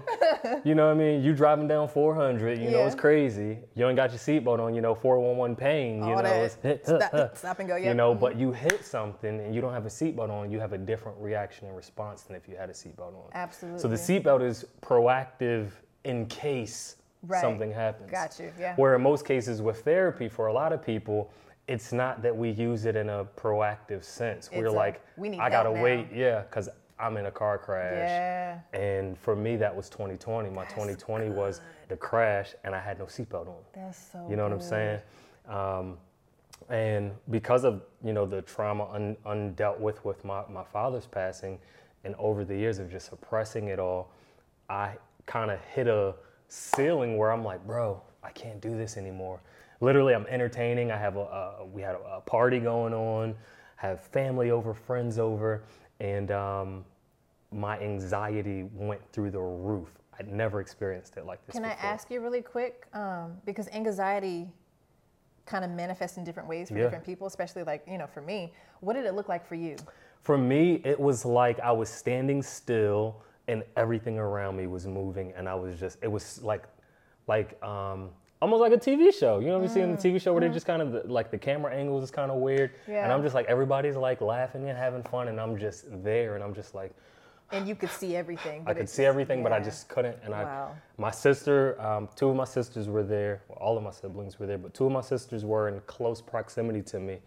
you 0.63 0.75
know 0.75 0.87
what 0.87 0.95
I 0.95 0.97
mean? 0.97 1.23
You 1.23 1.33
driving 1.33 1.67
down 1.67 1.87
400, 1.87 2.59
you 2.59 2.71
know, 2.71 2.85
it's 2.85 2.95
crazy. 2.95 3.59
You 3.75 3.87
ain't 3.87 3.95
got 3.95 4.11
your 4.11 4.19
seatbelt 4.19 4.59
on, 4.59 4.73
you 4.73 4.81
know, 4.81 4.95
411 4.95 5.55
pain, 5.55 5.97
you 5.97 6.03
All 6.03 6.17
know, 6.17 6.23
that. 6.23 6.63
it's 6.63 6.87
Stop- 6.87 7.37
stop 7.37 7.59
and 7.59 7.67
go, 7.67 7.75
yeah. 7.75 7.89
You 7.89 7.93
know, 7.93 8.13
but 8.13 8.33
mm-hmm. 8.33 8.41
you 8.41 8.51
hit 8.51 8.85
something 8.85 9.39
and 9.39 9.53
you 9.55 9.61
don't 9.61 9.73
have 9.73 9.85
a 9.85 9.89
seatbelt 9.89 10.29
on, 10.29 10.51
you 10.51 10.59
have 10.59 10.73
a 10.73 10.77
different 10.77 11.17
reaction 11.19 11.67
and 11.67 11.75
response 11.75 12.23
than 12.23 12.35
if 12.35 12.47
you 12.47 12.55
had 12.55 12.69
a 12.69 12.73
seatbelt 12.73 13.13
on. 13.15 13.29
Absolutely. 13.33 13.79
So 13.79 13.87
the 13.87 13.95
seatbelt 13.95 14.41
is 14.43 14.65
proactive 14.81 15.69
in 16.03 16.25
case 16.27 16.97
Right. 17.25 17.39
something 17.39 17.71
happens. 17.71 18.11
Got 18.11 18.37
you, 18.37 18.51
yeah. 18.59 18.75
Where 18.75 18.95
in 18.95 19.01
most 19.01 19.25
cases 19.25 19.61
with 19.61 19.81
therapy, 19.85 20.27
for 20.27 20.47
a 20.47 20.53
lot 20.53 20.73
of 20.73 20.83
people, 20.85 21.31
it's 21.69 21.93
not 21.93 22.21
that 22.21 22.35
we 22.35 22.49
use 22.49 22.83
it 22.85 22.95
in 22.97 23.07
a 23.09 23.23
proactive 23.23 24.03
sense. 24.03 24.49
We're 24.51 24.65
a, 24.65 24.71
like, 24.71 25.01
"We 25.15 25.29
need 25.29 25.39
I 25.39 25.49
gotta 25.49 25.73
now." 25.73 25.81
wait, 25.81 26.07
yeah, 26.13 26.41
because 26.41 26.67
I'm 27.03 27.17
in 27.17 27.25
a 27.25 27.31
car 27.31 27.57
crash. 27.57 28.07
Yeah. 28.07 28.59
And 28.79 29.17
for 29.17 29.35
me, 29.35 29.57
that 29.57 29.75
was 29.75 29.89
2020. 29.89 30.49
My 30.49 30.63
2020 30.65 31.29
was 31.29 31.59
the 31.89 31.97
crash, 31.97 32.55
and 32.63 32.73
I 32.73 32.79
had 32.79 32.97
no 32.97 33.05
seatbelt 33.05 33.47
on. 33.47 33.55
That's 33.73 34.11
so 34.11 34.25
You 34.29 34.37
know 34.37 34.43
what 34.43 34.53
I'm 34.53 34.61
saying? 34.61 34.99
Um, 35.47 35.97
and 36.69 37.11
because 37.29 37.65
of 37.65 37.81
you 38.03 38.13
know 38.13 38.25
the 38.25 38.41
trauma 38.43 38.89
un, 38.91 39.17
undealt 39.25 39.79
with 39.79 40.03
with 40.05 40.23
my, 40.23 40.43
my 40.49 40.63
father's 40.63 41.05
passing, 41.05 41.59
and 42.05 42.15
over 42.17 42.45
the 42.45 42.55
years 42.55 42.79
of 42.79 42.89
just 42.89 43.09
suppressing 43.09 43.67
it 43.67 43.79
all, 43.79 44.11
I 44.69 44.93
kind 45.25 45.51
of 45.51 45.59
hit 45.59 45.87
a 45.87 46.15
ceiling 46.47 47.17
where 47.17 47.33
I'm 47.33 47.43
like, 47.43 47.65
bro, 47.67 48.01
I 48.23 48.29
can't 48.29 48.61
do 48.61 48.77
this 48.77 48.95
anymore. 48.95 49.41
Literally, 49.81 50.15
I'm 50.15 50.25
entertaining. 50.27 50.89
I 50.89 50.97
have 50.97 51.17
a, 51.17 51.19
a 51.59 51.65
we 51.65 51.81
had 51.81 51.95
a, 51.95 52.17
a 52.17 52.21
party 52.21 52.59
going 52.59 52.93
on, 52.93 53.35
have 53.75 53.99
family 53.99 54.51
over, 54.51 54.73
friends 54.73 55.19
over, 55.19 55.63
and 55.99 56.31
um, 56.31 56.85
my 57.53 57.79
anxiety 57.79 58.63
went 58.73 59.01
through 59.11 59.31
the 59.31 59.39
roof. 59.39 59.89
I'd 60.19 60.31
never 60.31 60.59
experienced 60.61 61.17
it 61.17 61.25
like 61.25 61.45
this. 61.45 61.53
Can 61.55 61.65
I 61.65 61.71
ask 61.73 62.09
you 62.11 62.19
really 62.21 62.41
quick? 62.41 62.87
Um, 62.93 63.37
because 63.45 63.67
anxiety 63.69 64.51
kind 65.45 65.65
of 65.65 65.71
manifests 65.71 66.17
in 66.17 66.23
different 66.23 66.47
ways 66.47 66.69
for 66.69 66.77
Yeah. 66.77 66.83
different 66.83 67.03
people, 67.05 67.27
especially 67.27 67.63
like, 67.63 67.83
you 67.87 67.97
know, 67.97 68.07
for 68.07 68.21
me. 68.21 68.53
What 68.79 68.93
did 68.93 69.05
it 69.05 69.13
look 69.13 69.27
like 69.27 69.45
for 69.45 69.55
you? 69.55 69.75
For 70.21 70.37
me, 70.37 70.81
it 70.85 70.99
was 70.99 71.25
like 71.25 71.59
I 71.59 71.71
was 71.71 71.89
standing 71.89 72.41
still 72.41 73.21
and 73.47 73.63
everything 73.75 74.17
around 74.17 74.55
me 74.55 74.67
was 74.67 74.87
moving, 74.87 75.33
and 75.35 75.49
I 75.49 75.55
was 75.55 75.77
just, 75.77 75.97
it 76.01 76.07
was 76.09 76.41
like, 76.43 76.63
like, 77.27 77.61
um, 77.61 78.09
almost 78.41 78.61
like 78.61 78.71
a 78.71 78.77
TV 78.77 79.11
show. 79.13 79.39
You 79.39 79.47
know 79.47 79.57
what 79.57 79.63
you 79.63 79.69
see 79.69 79.81
in 79.81 79.91
the 79.91 79.97
TV 79.97 80.21
show 80.21 80.31
where 80.33 80.39
they 80.41 80.47
just 80.49 80.65
kind 80.65 80.81
of, 80.81 80.93
the, 80.93 81.03
like, 81.11 81.29
the 81.29 81.37
camera 81.37 81.73
angles 81.75 82.03
is 82.03 82.11
kind 82.11 82.31
of 82.31 82.37
weird. 82.37 82.71
And 82.87 83.11
I'm 83.11 83.21
just 83.21 83.35
like, 83.35 83.45
everybody's 83.47 83.97
like 83.97 84.21
laughing 84.21 84.69
and 84.69 84.77
having 84.77 85.03
fun, 85.03 85.27
and 85.27 85.41
I'm 85.41 85.57
just 85.57 85.85
there, 86.03 86.35
and 86.35 86.43
I'm 86.43 86.53
just 86.53 86.73
like, 86.73 86.93
And 87.53 87.67
you 87.67 87.75
could 87.75 87.91
see 87.91 88.15
everything. 88.15 88.63
I 88.65 88.73
could 88.73 88.89
see 88.89 89.05
everything, 89.05 89.43
but 89.43 89.53
I 89.53 89.59
just 89.59 89.87
couldn't. 89.87 90.17
And 90.23 90.31
Wow. 90.31 90.71
I, 90.75 91.01
my 91.01 91.11
sister, 91.11 91.79
um, 91.79 92.09
two 92.15 92.29
of 92.29 92.35
my 92.35 92.45
sisters 92.45 92.89
were 92.89 93.03
there. 93.03 93.43
Well, 93.47 93.59
all 93.61 93.77
of 93.77 93.83
my 93.83 93.91
siblings 93.91 94.39
were 94.39 94.47
there, 94.47 94.57
but 94.57 94.73
two 94.73 94.85
of 94.87 94.91
my 94.91 95.01
sisters 95.01 95.45
were 95.45 95.67
in 95.67 95.79
close 95.81 96.19
proximity 96.19 96.81
to 96.83 96.99
me. 96.99 97.19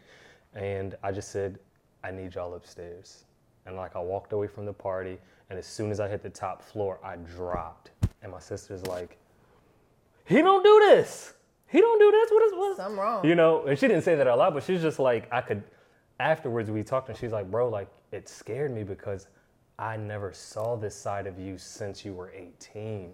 And 0.54 0.96
I 1.02 1.12
just 1.12 1.30
said, 1.30 1.58
I 2.02 2.10
need 2.10 2.34
y'all 2.34 2.54
upstairs. 2.54 3.24
And 3.66 3.76
like 3.76 3.94
I 3.94 4.00
walked 4.00 4.32
away 4.32 4.48
from 4.48 4.66
the 4.66 4.72
party, 4.72 5.18
and 5.48 5.58
as 5.58 5.66
soon 5.66 5.90
as 5.90 6.00
I 6.00 6.08
hit 6.08 6.22
the 6.22 6.30
top 6.30 6.62
floor, 6.62 6.98
I 7.04 7.16
dropped. 7.16 7.90
And 8.22 8.32
my 8.32 8.40
sister's 8.40 8.84
like, 8.86 9.16
he 10.24 10.42
don't 10.42 10.64
do 10.64 10.80
this. 10.90 11.34
He 11.68 11.80
don't 11.80 11.98
do 11.98 12.10
this. 12.10 12.30
What 12.32 12.42
is 12.44 12.52
what? 12.54 12.76
Something 12.76 12.98
wrong. 12.98 13.24
You 13.24 13.34
know, 13.36 13.64
and 13.66 13.78
she 13.78 13.86
didn't 13.86 14.02
say 14.02 14.16
that 14.16 14.26
a 14.26 14.34
lot, 14.34 14.54
but 14.54 14.62
she's 14.64 14.82
just 14.82 14.98
like, 14.98 15.28
I 15.32 15.40
could. 15.40 15.62
Afterwards, 16.18 16.70
we 16.70 16.82
talked, 16.82 17.10
and 17.10 17.18
she's 17.18 17.32
like, 17.32 17.50
bro, 17.50 17.68
like 17.68 17.88
it 18.10 18.28
scared 18.28 18.74
me 18.74 18.82
because 18.84 19.28
I 19.78 19.96
never 19.96 20.32
saw 20.32 20.76
this 20.76 20.94
side 20.94 21.26
of 21.26 21.38
you 21.38 21.58
since 21.58 22.04
you 22.04 22.14
were 22.14 22.30
18. 22.34 23.12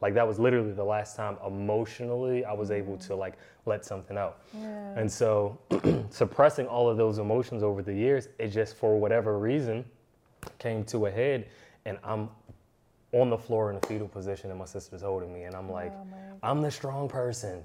Like 0.00 0.14
that 0.14 0.26
was 0.26 0.38
literally 0.38 0.72
the 0.72 0.84
last 0.84 1.16
time 1.16 1.36
emotionally 1.46 2.44
I 2.44 2.52
was 2.52 2.70
able 2.70 2.98
to 2.98 3.14
like 3.14 3.38
let 3.66 3.84
something 3.84 4.18
out. 4.18 4.40
Yeah. 4.52 4.98
And 4.98 5.10
so 5.10 5.58
suppressing 6.10 6.66
all 6.66 6.88
of 6.90 6.96
those 6.96 7.18
emotions 7.18 7.62
over 7.62 7.82
the 7.82 7.94
years, 7.94 8.28
it 8.38 8.48
just 8.48 8.76
for 8.76 8.98
whatever 8.98 9.38
reason 9.38 9.84
came 10.58 10.84
to 10.84 11.06
a 11.06 11.10
head 11.10 11.46
and 11.84 11.98
I'm 12.02 12.28
on 13.12 13.30
the 13.30 13.38
floor 13.38 13.70
in 13.70 13.76
a 13.76 13.80
fetal 13.86 14.08
position 14.08 14.50
and 14.50 14.58
my 14.58 14.64
sister's 14.64 15.02
holding 15.02 15.32
me 15.32 15.44
and 15.44 15.54
I'm 15.54 15.70
oh 15.70 15.74
like, 15.74 15.92
Oh, 15.92 16.06
I'm 16.42 16.60
the 16.60 16.70
strong 16.70 17.08
person. 17.08 17.62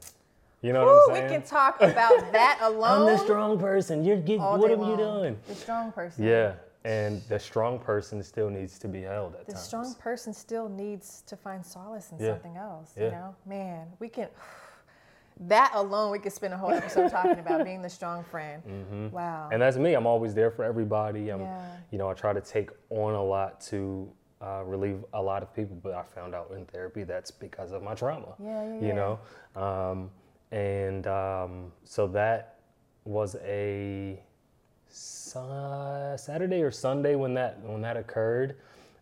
You 0.62 0.74
know 0.74 0.84
Ooh, 0.84 0.86
what 0.86 1.13
we 1.13 1.20
I'm 1.20 1.30
saying? 1.30 1.42
can 1.42 1.50
talk 1.50 1.82
about 1.82 2.32
that 2.32 2.60
alone. 2.62 2.84
I'm 3.01 3.06
the 3.06 3.18
strong 3.18 3.60
person. 3.60 4.04
You're 4.04 4.18
get, 4.18 4.39
all 4.39 4.58
what 4.58 4.70
have 4.70 4.80
you 4.80 4.96
done? 4.98 5.38
The 5.48 5.56
strong 5.56 5.92
person. 5.92 6.24
Yeah. 6.24 6.54
And 6.84 7.22
the 7.28 7.40
strong 7.40 7.80
person 7.80 8.24
still 8.24 8.50
needs 8.50 8.80
to 8.80 8.88
be 8.88 9.02
held 9.02 9.36
at 9.36 9.46
The 9.46 9.54
times. 9.54 9.64
strong 9.66 9.96
person 9.96 10.34
still 10.34 10.70
needs 10.70 11.22
to 11.28 11.36
find 11.36 11.66
solace 11.66 12.12
in 12.12 12.20
Yeah. 12.20 12.34
something 12.34 12.56
else. 12.58 12.94
You 12.98 13.12
know, 13.12 13.36
man, 13.46 13.88
we 14.00 14.10
can. 14.10 14.30
That 15.42 15.72
alone, 15.76 16.12
we 16.12 16.18
could 16.18 16.34
spend 16.34 16.56
a 16.56 16.58
whole 16.58 16.72
episode 16.72 17.12
talking 17.12 17.38
about 17.38 17.64
being 17.64 17.84
the 17.84 17.90
strong 17.90 18.24
friend. 18.24 18.64
Wow. 19.14 19.44
Mm-hmm. 19.46 19.54
And 19.54 19.62
that's 19.62 19.78
me. 19.78 19.94
I'm 19.94 20.08
always 20.08 20.34
there 20.34 20.50
for 20.50 20.64
everybody. 20.64 21.30
I'm, 21.30 21.42
Yeah. 21.42 21.78
you 21.92 22.00
know, 22.00 22.10
I 22.10 22.16
try 22.16 22.34
to 22.34 22.42
take 22.42 22.72
on 22.90 23.14
a 23.14 23.24
lot 23.24 23.62
to 23.70 24.12
uh, 24.42 24.64
relieve 24.66 25.06
a 25.14 25.22
lot 25.22 25.44
of 25.44 25.54
people, 25.54 25.76
but 25.76 25.94
I 25.94 26.02
found 26.02 26.34
out 26.34 26.50
in 26.56 26.66
therapy 26.66 27.04
that's 27.04 27.30
because 27.30 27.72
of 27.72 27.84
my 27.84 27.94
trauma. 27.94 28.34
Yeah, 28.40 28.64
yeah, 28.64 28.74
yeah. 28.80 28.88
You 28.88 28.94
know, 28.94 29.20
um, 29.62 30.10
and 30.52 31.06
um, 31.06 31.72
so 31.84 32.08
that 32.08 32.56
was 33.06 33.36
a 33.44 34.20
Saturday 34.89 36.62
or 36.62 36.72
Sunday 36.72 37.15
when 37.15 37.34
that 37.36 37.60
when 37.63 37.82
that 37.82 37.98
occurred, 37.98 38.56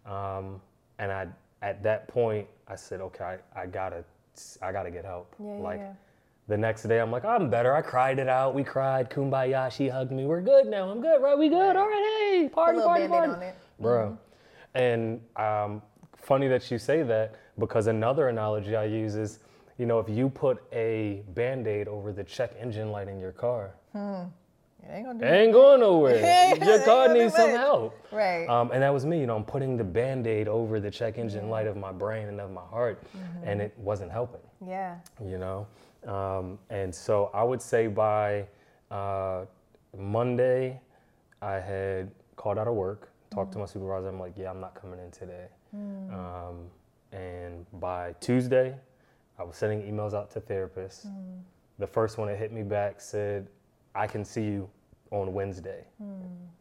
um, 0.05 0.61
and 0.99 1.11
I 1.11 1.27
at 1.61 1.83
that 1.83 2.07
point 2.07 2.47
I 2.67 2.75
said, 2.75 3.01
okay, 3.01 3.37
I, 3.55 3.61
I 3.61 3.65
gotta 3.67 4.03
I 4.61 4.71
gotta 4.71 4.91
get 4.91 5.05
help. 5.05 5.35
Yeah, 5.39 5.53
like 5.53 5.79
yeah. 5.79 5.93
the 6.47 6.57
next 6.57 6.83
day, 6.83 6.99
I'm 6.99 7.11
like, 7.11 7.25
I'm 7.25 7.49
better. 7.49 7.73
I 7.75 7.81
cried 7.81 8.19
it 8.19 8.27
out. 8.27 8.53
We 8.53 8.63
cried. 8.63 9.09
Kumbaya. 9.09 9.71
She 9.71 9.87
hugged 9.87 10.11
me. 10.11 10.25
We're 10.25 10.41
good 10.41 10.67
now. 10.67 10.89
I'm 10.89 11.01
good, 11.01 11.21
right? 11.21 11.37
We 11.37 11.49
good. 11.49 11.75
All 11.75 11.87
right. 11.87 12.29
Hey, 12.41 12.49
party, 12.49 12.79
party, 12.79 13.07
party. 13.07 13.51
Bro. 13.79 14.17
And 14.73 15.21
um, 15.37 15.81
funny 16.17 16.47
that 16.49 16.69
you 16.69 16.77
say 16.77 17.03
that 17.03 17.35
because 17.57 17.87
another 17.87 18.27
analogy 18.27 18.75
I 18.75 18.85
use 18.85 19.15
is, 19.15 19.39
you 19.77 19.85
know, 19.85 19.99
if 19.99 20.09
you 20.09 20.29
put 20.29 20.63
a 20.73 21.23
band 21.33 21.67
aid 21.67 21.87
over 21.87 22.11
the 22.11 22.23
check 22.23 22.51
engine 22.59 22.91
light 22.91 23.07
in 23.07 23.19
your 23.19 23.31
car, 23.31 23.75
It 24.87 24.91
ain't 24.93 25.05
gonna 25.05 25.19
do 25.19 25.25
ain't 25.25 25.53
going 25.53 25.79
nowhere. 25.79 26.55
Your 26.63 26.79
car 26.83 27.13
needs 27.13 27.33
some 27.35 27.51
much. 27.51 27.59
help. 27.59 28.07
Right. 28.11 28.47
Um, 28.47 28.71
and 28.71 28.81
that 28.83 28.93
was 28.93 29.05
me, 29.05 29.19
you 29.19 29.25
know, 29.25 29.35
I'm 29.35 29.43
putting 29.43 29.77
the 29.77 29.83
band 29.83 30.27
aid 30.27 30.47
over 30.47 30.79
the 30.79 30.91
check 30.91 31.17
engine 31.17 31.49
light 31.49 31.67
of 31.67 31.75
my 31.75 31.91
brain 31.91 32.27
and 32.27 32.39
of 32.39 32.51
my 32.51 32.61
heart, 32.65 33.01
Mm-hmm. 33.17 33.47
and 33.47 33.61
it 33.61 33.73
wasn't 33.77 34.11
helping 34.11 34.41
yeah. 34.65 34.97
you 35.23 35.37
know 35.37 35.67
um, 36.07 36.57
and 36.69 36.93
so 36.93 37.29
i 37.33 37.43
would 37.43 37.61
say 37.61 37.87
by 37.87 38.45
uh, 38.91 39.45
monday 39.97 40.79
i 41.41 41.53
had 41.53 42.09
called 42.35 42.57
out 42.57 42.67
of 42.67 42.73
work 42.75 43.09
talked 43.31 43.51
to 43.53 43.59
my 43.59 43.65
supervisor 43.65 44.07
i'm 44.09 44.19
like 44.19 44.33
yeah 44.37 44.49
i'm 44.49 44.59
not 44.59 44.73
coming 44.79 44.99
in 44.99 45.11
today 45.11 45.47
um, 46.13 46.67
and 47.11 47.65
by 47.79 48.13
tuesday 48.19 48.75
i 49.39 49.43
was 49.43 49.55
sending 49.57 49.81
emails 49.81 50.13
out 50.13 50.29
to 50.31 50.39
therapists 50.39 51.07
the 51.79 51.87
first 51.87 52.17
one 52.17 52.27
that 52.27 52.37
hit 52.37 52.51
me 52.53 52.63
back 52.63 53.01
said 53.01 53.47
i 53.95 54.05
can 54.07 54.23
see 54.25 54.43
you 54.43 54.69
on 55.11 55.33
wednesday. 55.33 55.85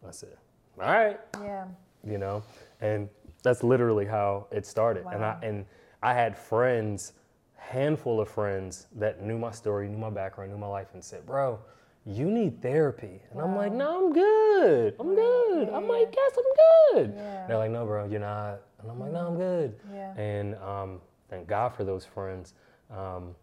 I 0.07 0.11
said 0.11 0.37
all 0.81 0.87
right. 0.93 1.21
Yeah. 1.41 1.67
you 2.07 2.19
know? 2.19 2.43
And 2.81 3.09
that's 3.43 3.63
literally 3.63 4.07
how 4.07 4.47
it 4.51 4.67
started. 4.67 5.05
And 5.13 5.25
i 5.25 5.37
and 5.43 5.65
i 6.03 6.13
had 6.15 6.37
friends 6.37 7.13
handful 7.57 8.21
of 8.21 8.29
friends 8.29 8.89
that 8.95 9.23
knew 9.23 9.39
my 9.39 9.51
story 9.51 9.89
knew 9.89 9.97
my 9.97 10.11
background 10.11 10.51
knew 10.53 10.59
my 10.59 10.67
life 10.67 10.89
and 10.93 11.03
said 11.03 11.25
bro 11.25 11.59
you 12.07 12.31
need 12.31 12.61
therapy. 12.61 13.23
And 13.33 13.41
i'm 13.41 13.57
like 13.57 13.73
no 13.73 14.07
i'm 14.07 14.13
good. 14.13 14.95
I'm 15.01 15.15
good. 15.15 15.69
I'm 15.71 15.89
like 15.89 16.15
yes 16.15 16.33
i'm 16.37 16.53
good. 16.95 17.15
Yeah. 17.17 17.47
they're 17.47 17.57
like 17.59 17.71
no 17.71 17.87
bro 17.87 18.07
you're 18.07 18.21
not. 18.21 18.61
And 18.83 18.91
i'm 18.91 19.01
like 19.01 19.13
no 19.13 19.29
i'm 19.29 19.37
good. 19.37 19.75
Yeah. 19.93 20.15
and 20.19 20.55
um, 20.57 21.01
thank 21.31 21.49
god 21.49 21.75
for 21.75 21.85
those 21.85 22.05
friends 22.05 22.53
um, 22.91 23.35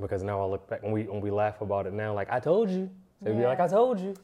because 0.00 0.22
now 0.22 0.40
i 0.40 0.44
look 0.46 0.68
back 0.68 0.82
and 0.84 0.92
we 0.92 1.04
when 1.04 1.20
we 1.20 1.30
laugh 1.30 1.60
about 1.60 1.86
it 1.86 1.92
now. 1.92 2.14
Like 2.14 2.30
i 2.30 2.38
told 2.38 2.70
you 2.70 2.88
they'd 3.22 3.36
be 3.36 3.44
like 3.44 3.60
i 3.60 3.68
told 3.68 4.00
you 4.00 4.14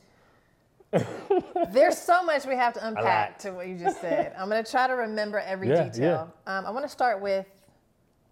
There's 1.72 1.98
so 1.98 2.22
much 2.22 2.46
we 2.46 2.54
have 2.54 2.74
to 2.74 2.86
unpack 2.86 3.38
to 3.40 3.50
what 3.50 3.66
you 3.66 3.76
just 3.76 4.00
said. 4.00 4.32
I'm 4.38 4.48
going 4.48 4.62
to 4.62 4.70
try 4.70 4.86
to 4.86 4.94
remember 4.94 5.38
every 5.40 5.68
Yeah, 5.68 5.88
detail. 5.88 6.32
Um, 6.46 6.66
I 6.66 6.70
want 6.70 6.84
to 6.84 6.88
start 6.88 7.20
with 7.20 7.46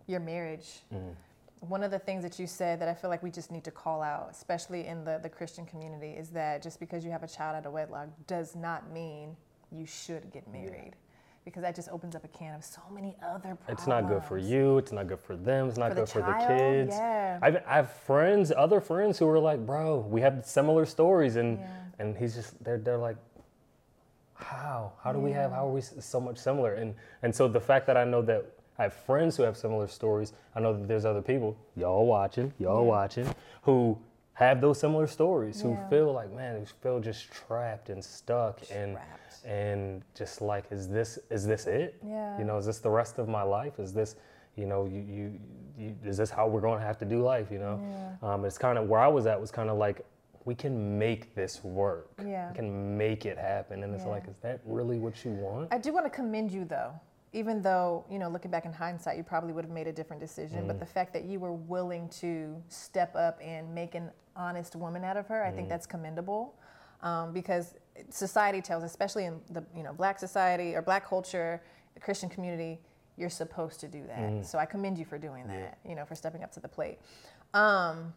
your 0.07 0.21
marriage. 0.21 0.81
Mm. 0.95 1.15
One 1.61 1.83
of 1.83 1.91
the 1.91 1.99
things 1.99 2.23
that 2.23 2.39
you 2.39 2.47
said 2.47 2.81
that 2.81 2.89
I 2.89 2.95
feel 2.95 3.11
like 3.11 3.23
we 3.23 3.31
just 3.31 3.51
need 3.51 3.65
to 3.65 3.71
call 3.71 4.03
out, 4.03 4.29
especially 4.31 4.87
in 4.87 5.05
the, 5.05 5.19
the 5.23 5.29
Christian 5.29 5.65
community, 5.65 6.11
is 6.11 6.31
that 6.31 6.63
just 6.63 6.81
because 6.81 7.05
you 7.05 7.11
have 7.11 7.23
a 7.23 7.29
child 7.29 7.57
out 7.57 7.67
of 7.67 7.73
wedlock 7.73 8.09
does 8.27 8.57
not 8.57 8.91
mean 8.91 9.37
you 9.71 9.87
should 9.87 10.31
get 10.33 10.47
married. 10.53 10.93
Because 11.45 11.63
that 11.63 11.75
just 11.75 11.89
opens 11.89 12.15
up 12.15 12.25
a 12.25 12.29
can 12.29 12.55
of 12.55 12.65
so 12.65 12.81
many 12.93 13.17
other 13.21 13.41
problems. 13.57 13.59
It's 13.69 13.87
not 13.89 14.07
good 14.07 14.23
for 14.23 14.39
you. 14.39 14.79
It's 14.79 14.93
not 14.93 15.09
good 15.09 15.19
for 15.19 15.35
them. 15.37 15.69
It's 15.69 15.77
not 15.77 15.89
For 15.89 15.95
the 15.97 16.01
good 16.03 16.09
for 16.09 16.19
the 16.21 16.27
child, 16.33 16.49
kids. 16.59 16.91
yeah. 16.95 17.39
I've, 17.43 17.57
I 17.67 17.75
have 17.77 17.91
friends, 17.93 18.53
other 18.57 18.81
friends 18.81 19.19
who 19.19 19.29
are 19.29 19.41
like, 19.41 19.67
bro, 19.67 19.99
we 20.09 20.21
have 20.21 20.45
similar 20.47 20.87
stories, 20.87 21.35
and 21.37 21.59
Yeah. 21.59 21.67
and 21.99 22.17
he's 22.17 22.35
just 22.37 22.63
they're 22.63 22.79
they're 22.79 22.97
like, 22.99 23.17
how 24.35 24.93
how 25.03 25.13
do 25.13 25.19
we 25.19 25.33
have 25.33 25.51
how 25.53 25.67
are 25.69 25.73
we 25.73 25.81
so 25.81 26.21
much 26.21 26.39
similar? 26.39 26.75
And 26.75 26.95
and 27.23 27.35
so 27.35 27.49
the 27.49 27.61
fact 27.61 27.87
that 27.89 27.97
I 27.97 28.05
know 28.05 28.23
that 28.23 28.45
I 28.79 28.85
have 28.85 28.93
friends 28.95 29.37
who 29.37 29.43
have 29.43 29.57
similar 29.57 29.87
stories, 29.89 30.33
I 30.55 30.61
know 30.61 30.73
that 30.73 30.87
there's 30.89 31.05
other 31.05 31.23
people, 31.23 31.57
y'all 31.77 32.07
watching, 32.07 32.53
y'all 32.59 32.85
watching, 32.87 33.27
who 33.63 33.99
have 34.35 34.61
those 34.61 34.79
similar 34.81 35.07
stories, 35.07 35.61
who 35.61 35.77
feel 35.91 36.13
like 36.13 36.33
man, 36.33 36.59
who 36.61 36.67
feel 36.83 37.01
just 37.01 37.31
trapped 37.31 37.91
and 37.91 38.03
stuck 38.05 38.61
and 38.71 38.95
Trapped. 38.95 39.45
and 39.45 40.03
just 40.15 40.41
like 40.41 40.65
is 40.71 40.89
this 40.89 41.19
is 41.31 41.47
this 41.47 41.67
it 41.67 41.97
Yeah. 42.07 42.39
you 42.39 42.45
know 42.45 42.57
is 42.57 42.67
this 42.67 42.79
the 42.79 42.91
rest 42.91 43.19
of 43.19 43.29
my 43.29 43.43
life 43.43 43.79
is 43.79 43.93
this 43.93 44.17
you 44.57 44.67
know 44.67 44.87
you, 44.87 45.01
you, 45.01 45.41
you 45.79 45.97
is 46.05 46.17
this 46.17 46.31
how 46.31 46.47
we're 46.49 46.61
going 46.61 46.79
to 46.79 46.85
have 46.87 46.99
to 46.99 47.05
do 47.05 47.23
life 47.23 47.49
you 47.51 47.59
know 47.59 47.81
yeah. 47.83 48.33
um, 48.35 48.45
it's 48.45 48.59
kind 48.59 48.79
of 48.79 48.89
where 48.89 49.01
i 49.01 49.07
was 49.09 49.27
at 49.27 49.41
was 49.41 49.51
kind 49.51 49.69
of 49.71 49.77
like 49.79 50.05
we 50.45 50.55
can 50.55 50.99
make 50.99 51.35
this 51.35 51.63
work 51.65 52.11
Yeah. 52.25 52.49
we 52.51 52.57
can 52.57 52.97
make 52.99 53.27
it 53.27 53.39
happen 53.39 53.83
and 53.83 53.95
it's 53.95 54.05
Yeah. 54.05 54.11
like 54.11 54.29
is 54.29 54.37
that 54.43 54.61
really 54.65 54.99
what 54.99 55.25
you 55.25 55.31
want 55.33 55.73
I 55.73 55.79
do 55.79 55.93
want 55.93 56.05
to 56.07 56.11
commend 56.11 56.51
you 56.53 56.65
though. 56.65 56.93
Even 57.33 57.63
though, 57.63 58.05
you 58.11 58.19
know, 58.19 58.29
looking 58.29 58.51
back 58.51 58.65
in 58.67 58.73
hindsight, 58.73 59.17
you 59.17 59.23
probably 59.23 59.53
would 59.53 59.65
have 59.65 59.73
made 59.73 59.87
a 59.87 59.93
different 59.93 60.21
decision. 60.21 60.65
Mm. 60.65 60.67
But 60.67 60.81
the 60.81 60.87
fact 60.87 61.13
that 61.15 61.25
you 61.25 61.41
were 61.41 61.53
willing 61.53 62.09
to 62.21 62.63
step 62.69 63.17
up 63.17 63.39
and 63.43 63.75
make 63.75 63.95
an 63.95 64.11
honest 64.37 64.77
woman 64.77 65.03
out 65.05 65.17
of 65.17 65.27
her, 65.29 65.43
I 65.45 65.51
Mm. 65.51 65.55
think 65.57 65.69
that's 65.69 65.87
commendable. 65.87 66.55
Um, 67.03 67.33
because 67.33 67.75
society 68.11 68.61
tells, 68.61 68.83
especially 68.85 69.25
in 69.25 69.41
the 69.51 69.65
you 69.75 69.83
know 69.83 69.93
black 69.93 70.19
society 70.19 70.75
or 70.75 70.83
black 70.83 71.05
culture, 71.07 71.63
the 71.95 72.01
Christian 72.01 72.29
community, 72.29 72.81
you're 73.17 73.31
supposed 73.31 73.81
to 73.81 73.89
do 73.89 74.07
that. 74.07 74.19
Mm. 74.19 74.45
So 74.45 74.59
I 74.59 74.67
commend 74.67 74.99
you 74.99 75.05
for 75.05 75.19
doing 75.19 75.47
that. 75.49 75.79
You 75.87 75.95
know, 75.95 76.05
for 76.05 76.15
stepping 76.15 76.43
up 76.45 76.53
to 76.53 76.61
the 76.61 76.69
plate. 76.69 76.99
Um, 77.55 78.15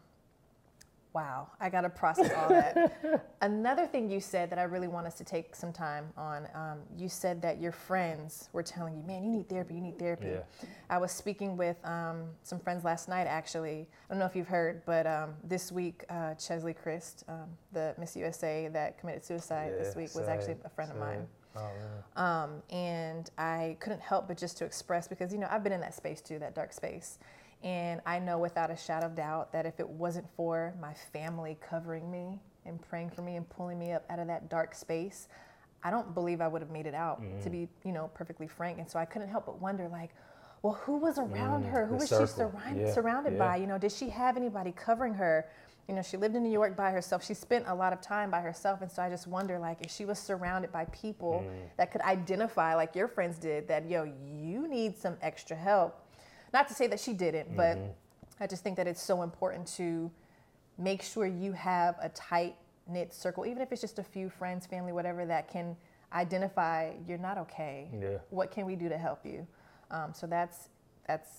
wow, 1.16 1.48
I 1.58 1.70
got 1.70 1.80
to 1.80 1.88
process 1.88 2.30
all 2.36 2.50
that. 2.50 3.32
Another 3.40 3.86
thing 3.86 4.10
you 4.10 4.20
said 4.20 4.50
that 4.50 4.58
I 4.58 4.64
really 4.64 4.86
want 4.86 5.06
us 5.06 5.14
to 5.14 5.24
take 5.24 5.56
some 5.56 5.72
time 5.72 6.10
on, 6.14 6.46
um, 6.54 6.80
you 6.94 7.08
said 7.08 7.40
that 7.40 7.58
your 7.58 7.72
friends 7.72 8.50
were 8.52 8.62
telling 8.62 8.94
you, 8.94 9.02
man, 9.02 9.24
you 9.24 9.30
need 9.30 9.48
therapy, 9.48 9.76
you 9.76 9.80
need 9.80 9.98
therapy. 9.98 10.26
Yeah. 10.28 10.68
I 10.90 10.98
was 10.98 11.10
speaking 11.12 11.56
with 11.56 11.78
um, 11.86 12.24
some 12.42 12.60
friends 12.60 12.84
last 12.84 13.08
night, 13.08 13.26
actually. 13.26 13.88
I 14.10 14.12
don't 14.12 14.18
know 14.18 14.26
if 14.26 14.36
you've 14.36 14.46
heard, 14.46 14.82
but 14.84 15.06
um, 15.06 15.30
this 15.42 15.72
week, 15.72 16.04
uh, 16.10 16.34
Cheslie 16.34 16.74
Kryst, 16.74 17.26
um, 17.30 17.48
the 17.72 17.94
Miss 17.98 18.14
USA 18.16 18.68
that 18.68 18.98
committed 19.00 19.24
suicide 19.24 19.72
this 19.78 19.96
week, 19.96 20.14
was 20.14 20.28
actually 20.28 20.56
a 20.66 20.68
friend 20.68 20.90
of 20.92 20.98
mine. 20.98 21.26
oh 21.56 21.60
man 21.60 22.26
Um, 22.26 22.50
and 22.68 23.30
I 23.38 23.78
couldn't 23.80 24.02
help 24.02 24.28
but 24.28 24.36
just 24.36 24.58
to 24.58 24.66
express 24.66 25.08
because 25.08 25.32
you 25.32 25.38
know 25.38 25.48
I've 25.50 25.64
been 25.64 25.72
in 25.72 25.80
that 25.80 25.94
space 25.94 26.20
too, 26.20 26.38
that 26.40 26.54
dark 26.54 26.74
space, 26.74 27.18
and 27.66 28.00
I 28.06 28.18
know 28.20 28.38
without 28.38 28.70
a 28.70 28.76
shadow 28.76 29.06
of 29.06 29.16
doubt 29.16 29.52
that 29.52 29.66
if 29.66 29.80
it 29.80 29.88
wasn't 29.88 30.26
for 30.36 30.72
my 30.80 30.94
family 31.12 31.58
covering 31.60 32.08
me 32.10 32.40
and 32.64 32.80
praying 32.80 33.10
for 33.10 33.22
me 33.22 33.34
and 33.36 33.48
pulling 33.50 33.78
me 33.78 33.92
up 33.92 34.04
out 34.08 34.20
of 34.20 34.28
that 34.28 34.48
dark 34.48 34.74
space, 34.74 35.26
I 35.82 35.90
don't 35.90 36.14
believe 36.14 36.40
I 36.40 36.46
would 36.48 36.62
have 36.62 36.70
made 36.70 36.86
it 36.86 36.94
out. 36.94 37.20
Mm-hmm. 37.20 37.40
To 37.42 37.50
be 37.50 37.68
you 37.84 37.92
know 37.92 38.08
perfectly 38.14 38.46
frank, 38.46 38.78
and 38.78 38.88
so 38.88 38.98
I 38.98 39.04
couldn't 39.04 39.28
help 39.28 39.46
but 39.46 39.60
wonder 39.60 39.88
like. 39.88 40.10
Well, 40.62 40.72
who 40.84 40.96
was 40.96 41.18
around 41.18 41.64
Mm, 41.64 41.70
her? 41.70 41.86
Who 41.86 41.96
was 41.96 42.08
circle. 42.08 42.26
she 42.26 42.32
surround, 42.32 42.80
Yeah, 42.80 42.92
surrounded 42.92 43.34
yeah. 43.34 43.38
by? 43.38 43.56
You 43.56 43.66
know, 43.68 43.78
did 43.78 43.92
she 43.92 44.08
have 44.08 44.36
anybody 44.36 44.72
covering 44.72 45.14
her? 45.14 45.46
You 45.86 45.94
know, 45.94 46.02
she 46.02 46.16
lived 46.16 46.34
in 46.34 46.42
New 46.42 46.50
York 46.50 46.74
by 46.74 46.90
herself. 46.90 47.22
She 47.22 47.34
spent 47.34 47.66
a 47.68 47.74
lot 47.74 47.92
of 47.92 48.00
time 48.00 48.30
by 48.32 48.40
herself, 48.40 48.80
and 48.80 48.90
so 48.90 49.00
I 49.02 49.08
just 49.10 49.28
wonder, 49.28 49.58
like, 49.60 49.84
if 49.84 49.92
she 49.92 50.04
was 50.06 50.18
surrounded 50.18 50.72
by 50.72 50.86
people 50.86 51.44
Mm. 51.46 51.68
that 51.76 51.92
could 51.92 52.00
identify, 52.00 52.74
like 52.74 52.96
your 52.96 53.06
friends 53.06 53.38
did, 53.38 53.68
that 53.68 53.88
yo, 53.88 54.04
you 54.24 54.66
need 54.66 54.96
some 54.96 55.16
extra 55.22 55.56
help. 55.56 56.00
Not 56.52 56.68
to 56.68 56.74
say 56.74 56.86
that 56.86 57.00
she 57.00 57.12
didn't, 57.12 57.56
but 57.56 57.76
Mm-hmm. 57.76 57.90
I 58.40 58.46
just 58.46 58.62
think 58.62 58.76
that 58.76 58.86
it's 58.86 59.02
so 59.02 59.22
important 59.22 59.66
to 59.76 60.10
make 60.78 61.02
sure 61.02 61.26
you 61.26 61.52
have 61.52 61.96
a 62.00 62.08
tight 62.10 62.56
knit 62.86 63.14
circle, 63.14 63.46
even 63.46 63.62
if 63.62 63.72
it's 63.72 63.80
just 63.80 63.98
a 63.98 64.02
few 64.02 64.28
friends, 64.28 64.66
family, 64.66 64.92
whatever, 64.92 65.24
that 65.26 65.48
can 65.48 65.76
identify 66.12 66.92
you're 67.08 67.18
not 67.18 67.38
okay. 67.38 67.88
Yeah. 67.98 68.18
What 68.30 68.50
can 68.50 68.66
we 68.66 68.76
do 68.76 68.88
to 68.88 68.98
help 68.98 69.24
you? 69.24 69.46
Um, 69.90 70.12
so 70.12 70.26
that's 70.26 70.68
that's 71.06 71.30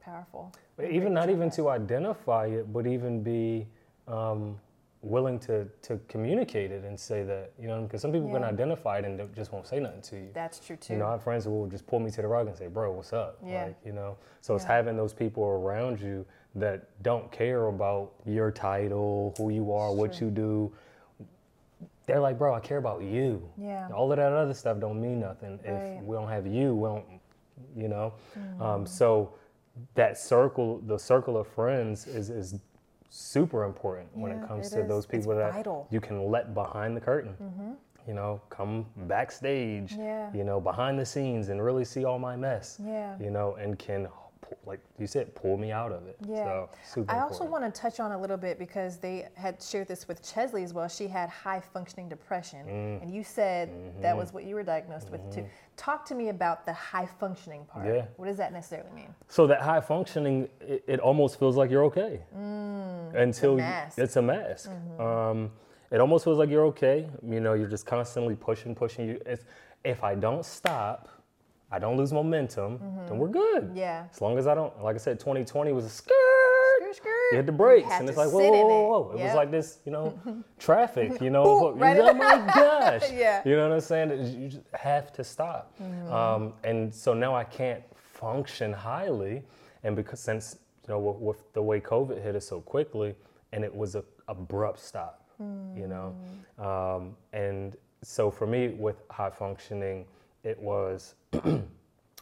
powerful. 0.00 0.52
But 0.76 0.90
even 0.90 1.12
not 1.12 1.28
even 1.30 1.48
have. 1.48 1.56
to 1.56 1.68
identify 1.70 2.46
it, 2.46 2.72
but 2.72 2.86
even 2.86 3.22
be 3.22 3.66
um, 4.06 4.58
willing 5.02 5.38
to, 5.40 5.66
to 5.82 5.98
communicate 6.08 6.70
it 6.70 6.84
and 6.84 6.98
say 6.98 7.24
that, 7.24 7.52
you 7.60 7.66
know, 7.66 7.82
because 7.82 8.00
some 8.00 8.12
people 8.12 8.32
can 8.32 8.44
identify 8.44 8.98
it 8.98 9.04
and 9.04 9.18
they 9.18 9.26
just 9.34 9.52
won't 9.52 9.66
say 9.66 9.80
nothing 9.80 10.00
to 10.00 10.16
you. 10.16 10.28
That's 10.32 10.60
true 10.60 10.76
too. 10.76 10.94
You 10.94 11.00
know, 11.00 11.08
I 11.08 11.12
have 11.12 11.24
friends 11.24 11.44
who 11.44 11.50
will 11.50 11.66
just 11.66 11.86
pull 11.86 11.98
me 11.98 12.10
to 12.12 12.22
the 12.22 12.28
rug 12.28 12.46
and 12.46 12.56
say, 12.56 12.68
bro, 12.68 12.92
what's 12.92 13.12
up? 13.12 13.38
Yeah. 13.44 13.64
Like, 13.66 13.76
you 13.84 13.92
know, 13.92 14.16
so 14.40 14.54
it's 14.54 14.64
having 14.64 14.96
those 14.96 15.12
people 15.12 15.42
around 15.44 16.00
you 16.00 16.24
that 16.54 16.88
don't 17.02 17.30
care 17.32 17.66
about 17.66 18.12
your 18.24 18.50
title, 18.52 19.34
who 19.38 19.50
you 19.50 19.72
are, 19.72 19.92
what 19.92 20.20
you 20.20 20.30
do. 20.30 20.72
They're 22.06 22.20
like, 22.20 22.38
bro, 22.38 22.54
I 22.54 22.60
care 22.60 22.78
about 22.78 23.02
you. 23.02 23.48
Yeah. 23.56 23.88
All 23.94 24.10
of 24.12 24.18
that 24.18 24.32
other 24.32 24.54
stuff 24.54 24.78
don't 24.78 25.00
mean 25.00 25.20
nothing 25.20 25.58
Right. 25.64 25.66
Mm. 25.66 25.98
if 25.98 26.04
we 26.04 26.16
don't 26.16 26.28
have 26.28 26.46
you. 26.46 26.74
We 26.74 26.88
don't, 26.88 27.04
you 27.76 27.88
know. 27.88 28.14
Um, 28.60 28.86
so 28.86 29.34
that 29.94 30.18
circle, 30.18 30.80
the 30.86 30.98
circle 30.98 31.36
of 31.36 31.46
friends, 31.48 32.06
is 32.06 32.28
is 32.30 32.60
super 33.14 33.64
important 33.64 34.08
when 34.16 34.32
it 34.32 34.48
comes 34.48 34.68
it 34.68 34.76
to 34.76 34.82
is. 34.82 34.88
those 34.88 35.04
It's 35.04 35.10
people 35.10 35.36
that 35.36 35.52
vital. 35.52 35.86
you 35.90 36.00
can 36.00 36.30
let 36.30 36.54
behind 36.54 36.96
the 36.96 37.00
curtain. 37.00 37.34
Mm-hmm. 37.42 37.72
You 38.08 38.14
know, 38.14 38.40
come 38.48 38.86
backstage. 39.06 39.92
Yeah. 39.92 40.32
You 40.32 40.44
know, 40.44 40.60
behind 40.60 40.98
the 40.98 41.04
scenes 41.04 41.50
and 41.50 41.62
really 41.62 41.84
see 41.84 42.04
all 42.04 42.18
my 42.18 42.36
mess. 42.36 42.80
Yeah. 42.82 43.14
You 43.20 43.30
know, 43.30 43.54
and 43.56 43.78
can, 43.78 44.08
like 44.66 44.80
you 44.98 45.06
said, 45.06 45.34
pull 45.34 45.56
me 45.56 45.72
out 45.72 45.92
of 45.92 46.06
it. 46.06 46.16
Yeah. 46.26 46.44
So 46.44 46.68
super 46.92 47.12
I 47.12 47.20
also 47.20 47.44
important. 47.44 47.62
want 47.62 47.74
to 47.74 47.80
touch 47.80 48.00
on 48.00 48.12
a 48.12 48.18
little 48.20 48.36
bit 48.36 48.58
because 48.58 48.98
they 48.98 49.28
had 49.34 49.62
shared 49.62 49.88
this 49.88 50.06
with 50.08 50.22
Cheslie 50.22 50.62
as 50.64 50.72
well. 50.74 50.88
She 50.88 51.06
had 51.08 51.28
high 51.28 51.60
functioning 51.60 52.08
depression, 52.08 52.66
Mm. 52.66 53.02
and 53.02 53.10
you 53.14 53.24
said 53.24 53.68
that 54.00 54.10
Mm-hmm. 54.10 54.18
was 54.18 54.32
what 54.32 54.44
you 54.44 54.54
were 54.54 54.62
diagnosed 54.62 55.10
with 55.10 55.20
too. 55.34 55.46
Talk 55.76 56.04
to 56.06 56.14
me 56.14 56.28
about 56.28 56.66
the 56.66 56.72
high 56.72 57.06
functioning 57.06 57.64
part. 57.64 57.86
Yeah. 57.86 58.04
What 58.16 58.26
does 58.26 58.36
that 58.36 58.52
necessarily 58.52 58.90
mean? 58.92 59.14
So 59.28 59.46
that 59.46 59.60
high 59.62 59.80
functioning, 59.80 60.48
it, 60.60 60.84
it 60.86 61.00
almost 61.00 61.38
feels 61.38 61.56
like 61.56 61.70
you're 61.70 61.84
okay 61.86 62.20
until 63.14 63.52
you- 63.52 63.56
mask. 63.58 63.98
it's 63.98 64.16
a 64.16 64.22
mask. 64.22 64.70
Um, 64.98 65.50
it 65.90 66.00
almost 66.00 66.24
feels 66.24 66.38
like 66.38 66.48
you're 66.48 66.64
okay. 66.66 67.08
You 67.22 67.40
know, 67.40 67.52
you're 67.54 67.68
just 67.68 67.84
constantly 67.86 68.34
pushing, 68.34 68.74
pushing. 68.74 69.06
You, 69.08 69.20
it's, 69.26 69.44
if 69.84 70.02
I 70.04 70.14
don't 70.14 70.44
stop, 70.44 71.08
I 71.72 71.78
don't 71.78 71.96
lose 71.96 72.12
momentum, 72.12 72.78
then 73.08 73.18
we're 73.18 73.28
good. 73.28 73.62
Mm-hmm. 73.64 73.76
Yeah. 73.76 74.04
As 74.12 74.20
long 74.20 74.38
as 74.38 74.46
I 74.46 74.54
don't, 74.54 74.82
like 74.82 74.94
I 74.94 74.98
said, 74.98 75.18
2020 75.18 75.72
was 75.72 75.84
a 75.84 75.88
skirt. 75.88 76.14
Skirt, 76.80 76.96
skirt. 76.96 77.32
You 77.32 77.36
hit 77.38 77.46
the 77.46 77.52
brakes, 77.52 77.88
and 77.90 78.08
it's 78.08 78.18
like, 78.18 78.30
whoa, 78.30 78.40
sit 78.40 78.50
whoa, 78.50 78.88
whoa, 78.88 79.12
it. 79.12 79.20
It 79.20 79.24
was 79.24 79.34
like 79.34 79.50
this, 79.50 79.78
you 79.86 79.92
know, 79.92 80.18
traffic, 80.58 81.20
you 81.20 81.30
know. 81.30 81.72
Boom, 81.72 81.78
right 81.78 81.98
oh 81.98 82.12
my 82.12 82.36
gosh. 82.54 83.10
Yeah. 83.10 83.40
You 83.44 83.56
know 83.56 83.68
what 83.68 83.74
I'm 83.74 83.80
saying? 83.80 84.40
You 84.40 84.48
just 84.48 84.62
have 84.74 85.12
to 85.14 85.24
stop. 85.24 85.72
Mm-hmm. 85.82 86.12
Um, 86.12 86.52
and 86.62 86.94
so 86.94 87.14
now 87.14 87.34
I 87.34 87.44
can't 87.44 87.82
function 87.96 88.72
highly. 88.72 89.42
And 89.82 89.96
because 89.96 90.20
since, 90.20 90.56
you 90.86 90.94
know, 90.94 90.98
with, 91.00 91.16
with 91.16 91.52
the 91.54 91.62
way 91.62 91.80
COVID 91.80 92.22
hit 92.22 92.36
us 92.36 92.46
so 92.46 92.60
quickly, 92.60 93.14
and 93.52 93.64
it 93.64 93.74
was 93.74 93.94
a 93.94 94.04
abrupt 94.28 94.78
stop, 94.78 95.24
you 95.38 95.86
know. 95.88 96.14
Mm. 96.60 96.96
Um, 96.96 97.16
and 97.32 97.76
so 98.02 98.30
for 98.30 98.46
me, 98.46 98.68
with 98.68 99.02
high 99.10 99.30
functioning, 99.30 100.06
it 100.44 100.60
was 100.60 101.14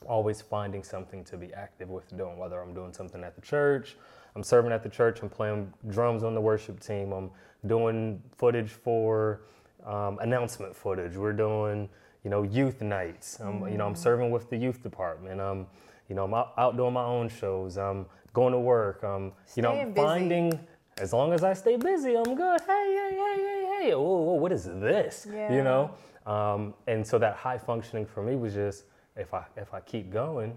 always 0.06 0.40
finding 0.40 0.82
something 0.82 1.24
to 1.24 1.36
be 1.36 1.52
active 1.54 1.88
with 1.88 2.16
doing, 2.16 2.38
whether 2.38 2.60
I'm 2.60 2.74
doing 2.74 2.92
something 2.92 3.22
at 3.22 3.34
the 3.34 3.40
church, 3.40 3.96
I'm 4.36 4.42
serving 4.42 4.72
at 4.72 4.82
the 4.82 4.88
church, 4.88 5.20
I'm 5.22 5.28
playing 5.28 5.72
drums 5.88 6.22
on 6.22 6.34
the 6.34 6.40
worship 6.40 6.80
team, 6.80 7.12
I'm 7.12 7.30
doing 7.66 8.22
footage 8.36 8.70
for 8.70 9.42
um, 9.84 10.18
announcement 10.20 10.74
footage, 10.74 11.16
we're 11.16 11.32
doing, 11.32 11.88
you 12.24 12.30
know, 12.30 12.42
youth 12.42 12.80
nights, 12.82 13.38
I'm, 13.40 13.66
you 13.68 13.78
know, 13.78 13.86
I'm 13.86 13.96
serving 13.96 14.30
with 14.30 14.50
the 14.50 14.56
youth 14.56 14.82
department, 14.82 15.40
I'm, 15.40 15.66
you 16.08 16.14
know, 16.14 16.24
I'm 16.24 16.34
out, 16.34 16.52
out 16.58 16.76
doing 16.76 16.92
my 16.92 17.04
own 17.04 17.28
shows, 17.28 17.78
I'm 17.78 18.06
going 18.32 18.52
to 18.52 18.60
work, 18.60 19.02
I'm, 19.02 19.32
you 19.56 19.62
know, 19.62 19.84
busy. 19.84 19.94
finding, 19.94 20.60
as 20.98 21.12
long 21.12 21.32
as 21.32 21.42
I 21.42 21.54
stay 21.54 21.76
busy, 21.76 22.14
I'm 22.16 22.34
good. 22.34 22.60
Hey, 22.60 23.10
hey, 23.10 23.16
hey, 23.16 23.36
hey, 23.36 23.78
hey, 23.80 23.94
whoa, 23.94 24.02
whoa, 24.02 24.34
what 24.34 24.52
is 24.52 24.64
this? 24.64 25.26
Yeah. 25.30 25.54
You 25.54 25.64
know? 25.64 25.94
Um, 26.26 26.74
and 26.86 27.06
so 27.06 27.18
that 27.18 27.36
high 27.36 27.58
functioning 27.58 28.06
for 28.06 28.22
me 28.22 28.36
was 28.36 28.54
just 28.54 28.84
if 29.16 29.32
I 29.34 29.44
if 29.56 29.72
I 29.74 29.80
keep 29.80 30.10
going, 30.10 30.56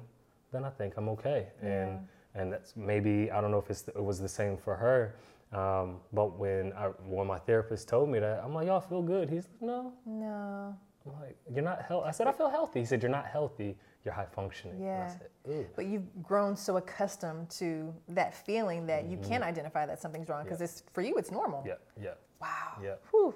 then 0.51 0.63
I 0.65 0.70
think 0.70 0.93
I'm 0.98 1.10
okay. 1.10 1.48
And 1.62 2.00
and 2.36 2.51
that's 2.51 2.75
maybe 2.75 3.32
I 3.32 3.41
don't 3.41 3.51
know 3.51 3.60
if 3.60 3.70
it's 3.70 3.88
it 3.88 4.03
was 4.03 4.20
the 4.20 4.27
same 4.29 4.58
for 4.58 4.75
her. 4.75 5.15
Um, 5.58 5.98
but 6.12 6.38
when 6.38 6.74
I 6.74 6.88
when 7.05 7.27
my 7.27 7.39
therapist 7.39 7.88
told 7.88 8.10
me 8.10 8.20
that, 8.20 8.41
I'm 8.43 8.53
like, 8.53 8.67
y'all 8.67 8.82
feel 8.82 9.01
good. 9.03 9.29
He's 9.29 9.48
like, 9.48 9.62
no. 9.62 9.93
No. 10.05 10.75
I'm 11.05 11.22
like, 11.22 11.36
you're 11.53 11.63
not 11.63 11.82
healthy. 11.82 12.08
I 12.08 12.12
said, 12.12 12.27
I 12.27 12.32
feel 12.32 12.50
healthy. 12.50 12.79
He 12.79 12.86
said, 12.86 13.01
you're 13.03 13.12
not 13.12 13.25
healthy. 13.25 13.75
You're 14.05 14.13
high 14.13 14.25
functioning. 14.25 14.82
Yeah. 14.82 15.10
said, 15.46 15.67
But 15.75 15.86
you've 15.86 16.24
grown 16.24 16.55
so 16.55 16.77
accustomed 16.77 17.50
to 17.51 17.93
that 18.10 18.34
feeling 18.34 18.86
that 18.88 19.05
you 19.05 19.17
can 19.17 19.43
identify 19.43 19.86
that 19.86 20.00
something's 20.01 20.29
wrong 20.29 20.43
because 20.46 20.60
Mm-hmm. 20.60 20.63
Yeah. 20.63 20.82
it's 20.82 20.84
for 20.93 21.01
you 21.01 21.15
it's 21.17 21.29
normal. 21.32 21.62
Yeah, 21.67 21.74
yeah, 22.01 22.12
Wow. 22.41 22.77
yeah. 22.82 22.96
Whew. 23.12 23.36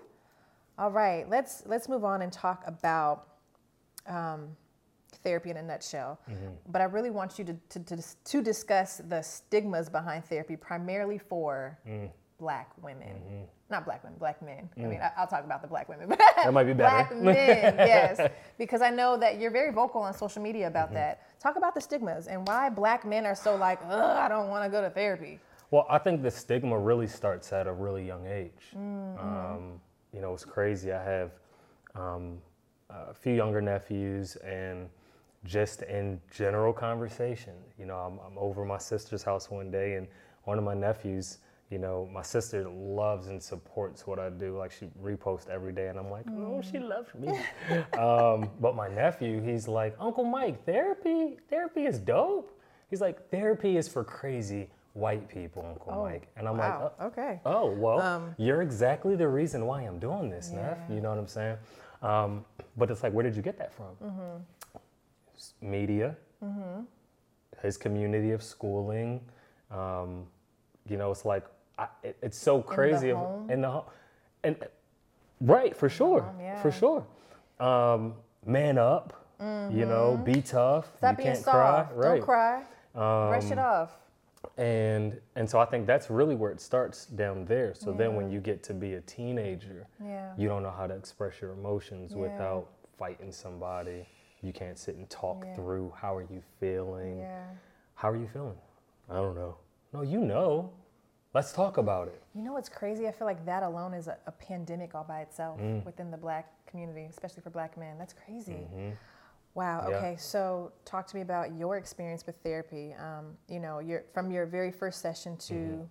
All 0.78 0.92
right, 0.92 1.28
let's 1.30 1.64
let's 1.66 1.90
move 1.90 2.04
on 2.06 2.22
and 2.22 2.32
talk 2.32 2.64
about 2.68 3.28
um, 4.08 4.50
therapy 5.24 5.50
in 5.50 5.58
a 5.58 5.64
nutshell. 5.64 6.20
Mm-hmm. 6.30 6.48
But 6.72 6.82
I 6.82 6.86
really 6.86 7.10
want 7.10 7.40
you 7.40 7.46
to, 7.46 7.54
to, 7.70 7.80
to, 7.96 8.04
to 8.26 8.42
discuss 8.42 9.02
the 9.10 9.22
stigmas 9.22 9.90
behind 9.90 10.26
therapy, 10.26 10.56
primarily 10.56 11.18
for 11.18 11.78
Mm. 11.88 12.10
black 12.40 12.70
women. 12.82 13.08
Mm-hmm. 13.16 13.44
Not 13.70 13.84
black 13.84 14.02
women, 14.04 14.18
black 14.20 14.42
men. 14.42 14.70
I 14.78 14.82
mean, 14.82 15.02
I, 15.02 15.12
I'll 15.18 15.28
talk 15.28 15.44
about 15.44 15.62
the 15.62 15.68
black 15.68 15.90
women. 15.90 16.10
That 16.38 16.54
might 16.54 16.64
be 16.66 16.74
black 16.74 17.14
men, 17.14 17.36
yes. 17.36 18.32
Because 18.58 18.82
I 18.82 18.90
know 18.92 19.18
that 19.18 19.40
you're 19.40 19.52
very 19.52 19.74
vocal 19.74 20.02
on 20.02 20.14
social 20.14 20.42
media 20.42 20.68
Mm-hmm. 20.68 20.76
about 20.78 20.94
that. 20.94 21.40
Talk 21.40 21.56
about 21.58 21.74
the 21.76 21.82
stigmas 21.82 22.28
and 22.28 22.48
why 22.48 22.70
black 22.70 23.04
men 23.06 23.26
are 23.26 23.36
so 23.36 23.56
like, 23.56 23.80
ugh, 23.90 24.18
I 24.18 24.30
don't 24.30 24.50
want 24.50 24.64
to 24.64 24.70
go 24.70 24.82
to 24.82 24.90
therapy. 24.90 25.40
Well, 25.72 25.86
I 25.90 25.98
think 25.98 26.22
the 26.22 26.32
stigma 26.32 26.78
really 26.80 27.08
starts 27.08 27.52
at 27.52 27.68
a 27.68 27.74
really 27.74 28.06
young 28.06 28.26
age. 28.28 28.72
Um, 28.76 29.82
you 30.14 30.22
know, 30.22 30.34
it's 30.34 30.46
crazy. 30.46 30.92
I 30.92 31.04
have 31.04 31.32
um, 31.96 32.38
a 32.90 33.14
few 33.14 33.34
younger 33.34 33.62
nephews, 33.62 34.36
and 34.38 34.90
just 35.46 35.82
in 35.84 36.20
general 36.32 36.74
conversation, 36.74 37.54
you 37.78 37.86
know, 37.86 37.98
I'm, 37.98 38.20
I'm 38.26 38.38
over 38.38 38.66
my 38.66 38.78
sister's 38.78 39.24
house 39.24 39.50
one 39.50 39.72
day, 39.72 39.96
and 39.96 40.08
one 40.44 40.58
of 40.58 40.64
my 40.64 40.74
nephews, 40.74 41.40
you 41.70 41.78
know, 41.78 42.10
my 42.14 42.22
sister 42.22 42.68
loves 42.70 43.28
and 43.28 43.42
supports 43.42 44.08
what 44.08 44.20
I 44.20 44.30
do. 44.30 44.58
Like 44.58 44.72
she 44.72 44.88
reposts 45.02 45.50
every 45.50 45.74
day, 45.74 45.88
and 45.88 46.00
I'm 46.00 46.10
like, 46.10 46.26
oh, 46.32 46.62
she 46.62 46.80
loves 46.80 47.14
me. 47.16 47.30
um, 47.98 48.50
but 48.60 48.76
my 48.76 48.88
nephew, 48.88 49.42
he's 49.42 49.68
like, 49.68 49.96
Uncle 50.00 50.24
Mike, 50.24 50.66
therapy, 50.66 51.38
therapy 51.50 51.86
is 51.86 52.00
dope. 52.00 52.54
He's 52.90 53.02
like, 53.02 53.30
therapy 53.30 53.76
is 53.76 53.88
for 53.90 54.04
crazy 54.04 54.70
white 54.98 55.30
people, 55.30 55.64
Uncle 55.70 56.04
Mike. 56.04 56.28
And 56.36 56.48
I'm 56.48 56.58
wow. 56.58 56.84
like, 56.84 56.94
oh, 57.00 57.06
okay. 57.08 57.40
Oh, 57.46 57.72
well, 57.72 58.02
Um, 58.02 58.36
you're 58.38 58.62
exactly 58.62 59.16
the 59.16 59.28
reason 59.28 59.66
why 59.66 59.84
I'm 59.84 60.00
doing 60.00 60.30
this, 60.30 60.50
Neff. 60.50 60.78
You 60.90 61.02
know 61.02 61.10
what 61.10 61.20
I'm 61.20 61.28
saying? 61.28 61.58
Um, 62.02 62.46
but 62.76 62.90
it's 62.90 63.04
like, 63.04 63.14
where 63.14 63.24
did 63.24 63.36
you 63.36 63.42
get 63.44 63.58
that 63.60 63.74
from? 63.74 63.96
Mm-hmm. 64.04 65.72
Media, 65.72 66.16
his 67.62 67.78
community 67.78 68.32
of 68.32 68.42
schooling. 68.42 69.22
Um, 69.72 70.26
you 70.88 70.98
know, 70.98 71.12
it's 71.12 71.26
like, 71.26 71.46
I, 71.78 71.88
it, 72.04 72.18
it's 72.22 72.38
so 72.38 72.62
crazy. 72.62 73.12
of- 73.12 73.18
home? 73.18 73.50
in 73.52 73.62
the 73.62 73.70
home. 73.70 73.86
And, 74.44 74.56
right, 75.42 75.76
for 75.76 75.90
sure. 75.90 76.22
home, 76.22 76.40
yeah. 76.40 76.62
For 76.62 76.72
sure. 76.72 77.06
Um, 77.60 78.16
man 78.46 78.78
up, 78.78 79.26
you 79.40 79.86
know, 79.86 80.20
be 80.24 80.42
tough. 80.42 80.88
Mm-hmm. 80.88 80.98
Stop 80.98 81.12
you 81.12 81.18
being 81.18 81.34
can't 81.34 81.46
soft. 81.46 81.90
cry. 81.94 81.96
Right. 81.96 82.18
Don't 82.18 82.22
cry. 82.26 82.64
Brush 82.94 83.52
it 83.52 83.60
off. 83.60 83.92
And 84.58 85.20
and 85.36 85.50
so 85.50 85.60
I 85.60 85.66
think 85.66 85.86
that's 85.88 86.10
really 86.10 86.36
where 86.36 86.52
it 86.52 86.62
starts 86.62 87.06
down 87.06 87.46
there. 87.46 87.74
So 87.74 87.92
then 87.92 88.16
when 88.16 88.30
you 88.32 88.40
get 88.40 88.64
to 88.64 88.74
be 88.74 88.94
a 88.96 89.02
teenager, 89.02 89.88
Yeah. 90.04 90.34
you 90.38 90.48
don't 90.48 90.64
know 90.64 90.72
how 90.72 90.88
to 90.88 90.96
express 90.96 91.42
your 91.42 91.52
emotions 91.52 92.12
Yeah. 92.14 92.18
without 92.20 92.68
fighting 92.98 93.32
somebody. 93.32 94.08
You 94.42 94.54
can't 94.54 94.78
sit 94.78 94.96
and 94.96 95.10
talk 95.10 95.44
Yeah. 95.46 95.56
through 95.56 95.92
how 95.96 96.16
are 96.16 96.22
you 96.24 96.42
feeling? 96.60 97.20
Yeah. 97.20 97.46
How 97.96 98.10
are 98.10 98.16
you 98.16 98.28
feeling? 98.28 98.58
I 99.10 99.16
don't 99.16 99.36
know. 99.36 99.58
No, 99.94 100.02
you 100.02 100.20
know. 100.20 100.72
Let's 101.34 101.54
talk 101.54 101.78
about 101.78 102.08
it. 102.08 102.22
You 102.34 102.42
know 102.42 102.54
what's 102.54 102.70
crazy? 102.70 103.08
I 103.08 103.12
feel 103.12 103.28
like 103.28 103.46
that 103.46 103.62
alone 103.62 103.94
is 103.94 104.08
a, 104.08 104.18
a 104.26 104.32
pandemic 104.32 104.96
all 104.96 105.04
by 105.04 105.22
itself 105.22 105.60
Mm. 105.60 105.86
within 105.86 106.10
the 106.10 106.18
black 106.18 106.52
community, 106.66 107.04
especially 107.06 107.42
for 107.44 107.50
black 107.52 107.78
men. 107.78 107.98
That's 107.98 108.14
crazy. 108.14 108.68
Wow. 109.58 109.82
Mm-hmm. 109.82 109.92
Yeah. 109.92 109.98
Okay. 109.98 110.16
So, 110.18 110.72
talk 110.86 111.08
to 111.08 111.16
me 111.16 111.22
about 111.22 111.56
your 111.58 111.78
experience 111.78 112.26
with 112.26 112.36
therapy. 112.44 112.94
Um, 112.94 113.26
you 113.50 113.60
know, 113.60 113.80
your 113.80 114.04
from 114.14 114.32
your 114.32 114.46
very 114.46 114.72
first 114.72 115.02
session 115.02 115.36
to 115.50 115.90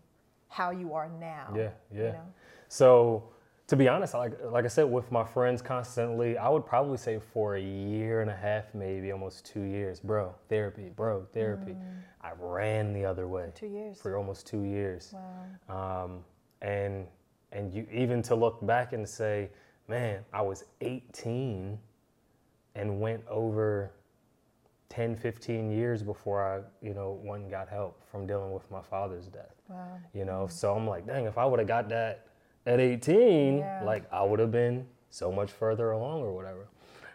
how 0.48 0.70
you 0.70 0.94
are 0.94 1.08
now. 1.08 1.46
Mm-hmm. 1.48 1.56
Yeah, 1.58 1.70
yeah. 1.92 2.06
You 2.06 2.12
know? 2.12 2.32
So, 2.68 3.28
to 3.66 3.74
be 3.76 3.88
honest, 3.88 4.14
like 4.14 4.32
like 4.44 4.64
I 4.64 4.68
said, 4.68 4.84
with 4.84 5.10
my 5.10 5.24
friends 5.24 5.60
constantly, 5.62 6.38
I 6.38 6.48
would 6.48 6.64
probably 6.64 6.96
say 6.96 7.18
for 7.18 7.56
a 7.56 7.60
year 7.60 8.20
and 8.20 8.30
a 8.30 8.36
half, 8.36 8.72
maybe 8.74 9.10
almost 9.10 9.44
two 9.44 9.62
years, 9.62 9.98
bro, 10.00 10.32
therapy, 10.48 10.88
bro, 10.94 11.26
therapy. 11.34 11.76
I 12.22 12.30
ran 12.38 12.92
the 12.92 13.04
other 13.04 13.26
way 13.28 13.42
Mm. 13.48 13.54
Two 13.54 13.66
years. 13.66 14.00
for 14.00 14.16
almost 14.16 14.46
two 14.46 14.62
years, 14.62 15.14
Wow. 15.68 16.04
um, 16.04 16.24
and 16.62 17.06
and 17.52 17.72
you 17.74 17.86
even 17.92 18.22
to 18.22 18.34
look 18.36 18.64
back 18.66 18.92
and 18.92 19.08
say, 19.08 19.50
man, 19.88 20.24
I 20.32 20.42
was 20.42 20.64
18 20.80 21.78
and 22.76 23.00
went 23.00 23.22
over 23.28 23.90
10, 24.90 25.16
15 25.16 25.70
years 25.70 26.02
before 26.02 26.44
I, 26.44 26.60
you 26.86 26.94
know, 26.94 27.18
went 27.24 27.42
and 27.42 27.50
got 27.50 27.68
help 27.68 28.00
from 28.10 28.26
dealing 28.26 28.52
with 28.52 28.70
my 28.70 28.82
father's 28.82 29.26
death 29.26 29.52
Wow. 29.68 29.98
you 30.14 30.24
know 30.24 30.46
so 30.46 30.76
i'm 30.76 30.86
like 30.86 31.08
dang 31.08 31.24
if 31.24 31.36
i 31.38 31.44
would 31.44 31.58
have 31.58 31.66
got 31.66 31.88
that 31.88 32.28
at 32.66 32.78
18 32.78 33.58
Yeah. 33.58 33.80
like 33.84 34.04
i 34.12 34.22
would 34.22 34.38
have 34.38 34.52
been 34.52 34.86
so 35.10 35.32
much 35.32 35.50
further 35.50 35.90
along 35.90 36.20
or 36.22 36.32
whatever 36.32 36.68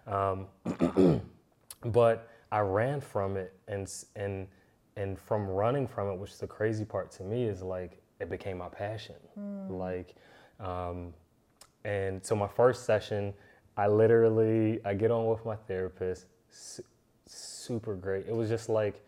um, 0.06 1.22
but 1.86 2.28
i 2.52 2.60
ran 2.60 3.00
from 3.00 3.38
it 3.38 3.54
and 3.70 3.90
and 4.18 4.48
and 4.98 5.18
from 5.18 5.48
running 5.48 5.88
from 5.88 6.10
it 6.10 6.16
which 6.18 6.32
is 6.32 6.38
the 6.40 6.48
crazy 6.48 6.84
part 6.84 7.10
to 7.12 7.24
me 7.24 7.46
is 7.46 7.62
like 7.62 8.02
it 8.20 8.30
became 8.30 8.58
my 8.58 8.68
passion 8.70 9.16
like 9.70 10.16
um, 10.60 11.14
and 11.86 12.24
so 12.26 12.36
my 12.36 12.48
first 12.50 12.86
session 12.86 13.34
i 13.78 13.88
literally 13.88 14.80
i 14.86 14.94
get 14.94 15.12
on 15.12 15.26
with 15.28 15.44
my 15.46 15.56
therapist 15.68 16.26
su- 16.50 16.84
super 17.26 17.96
great 17.96 18.26
it 18.28 18.36
was 18.36 18.50
just 18.50 18.70
like 18.70 19.02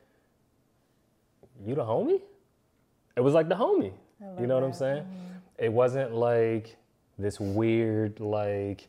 you 1.66 1.76
the 1.76 1.84
homie 1.84 2.22
it 3.16 3.22
was 3.22 3.34
like 3.34 3.48
the 3.48 3.56
homie. 3.56 3.94
You 4.40 4.48
know 4.48 4.56
what 4.56 4.64
I'm 4.64 4.74
saying? 4.74 5.06
It 5.60 5.72
wasn't 5.72 6.14
like 6.16 6.78
this 7.20 7.40
weird, 7.40 8.20
like, 8.20 8.88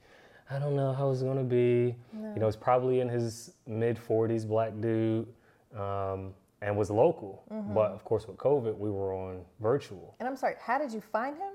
I 0.50 0.58
don't 0.58 0.76
know 0.76 0.92
how 0.94 1.10
it's 1.10 1.22
gonna 1.22 1.44
be. 1.44 1.94
You 2.34 2.40
know, 2.40 2.46
it's 2.48 2.56
probably 2.56 3.00
in 3.00 3.08
his 3.08 3.52
mid 3.66 3.98
40s, 3.98 4.46
black 4.48 4.72
dude, 4.80 5.26
um, 5.76 6.32
and 6.62 6.74
was 6.76 6.90
local. 6.90 7.42
But 7.74 7.90
of 7.92 8.02
course, 8.04 8.26
with 8.26 8.38
COVID, 8.38 8.78
we 8.78 8.90
were 8.90 9.12
on 9.12 9.42
virtual. 9.60 10.14
And 10.20 10.28
I'm 10.28 10.36
sorry. 10.36 10.54
How 10.58 10.78
did 10.78 10.90
you 10.92 11.02
find 11.02 11.36
him? 11.36 11.52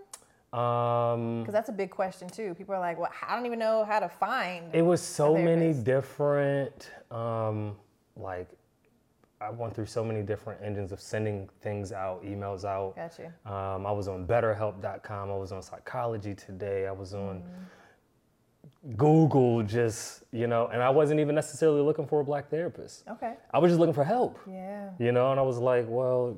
Um, 0.54 1.42
Because 1.42 1.54
that's 1.54 1.70
a 1.70 1.74
big 1.74 1.92
question 1.92 2.28
too. 2.30 2.56
People 2.56 2.74
are 2.76 2.80
like, 2.80 2.98
"Well, 3.00 3.12
I 3.28 3.36
don't 3.36 3.46
even 3.46 3.60
know 3.60 3.86
how 3.86 4.00
to 4.00 4.10
find." 4.10 4.74
it 4.74 4.82
was 4.82 5.02
so 5.02 5.36
many 5.38 5.74
different, 5.74 6.92
um, 7.12 7.76
like, 8.16 8.48
I 9.42 9.50
went 9.52 9.74
through 9.74 9.86
so 9.86 10.04
many 10.04 10.22
different 10.22 10.62
engines 10.62 10.92
of 10.92 11.00
sending 11.00 11.48
things 11.62 11.92
out, 11.94 12.24
emails 12.26 12.66
out. 12.66 12.96
Got 12.96 13.18
you. 13.20 13.52
Um, 13.52 13.86
I 13.86 13.92
was 13.92 14.08
on 14.08 14.26
BetterHelp.com. 14.28 15.32
I 15.32 15.36
was 15.36 15.52
on 15.52 15.62
Psychology 15.62 16.34
Today. 16.36 16.88
I 16.88 16.92
was 16.92 17.14
on 17.14 17.44
Google 18.98 19.64
just, 19.64 20.24
you 20.32 20.48
know, 20.48 20.68
and 20.68 20.82
I 20.82 20.90
wasn't 20.90 21.20
even 21.20 21.36
necessarily 21.36 21.82
looking 21.82 22.06
for 22.08 22.22
a 22.22 22.24
black 22.24 22.50
therapist. 22.50 23.04
Okay. 23.10 23.36
I 23.54 23.60
was 23.60 23.72
just 23.72 23.80
looking 23.80 23.94
for 23.94 24.04
help, 24.04 24.40
Yeah. 24.48 24.90
you 25.00 25.12
know, 25.12 25.32
and 25.32 25.40
I 25.40 25.44
was 25.44 25.58
like, 25.58 25.86
well, 25.88 26.38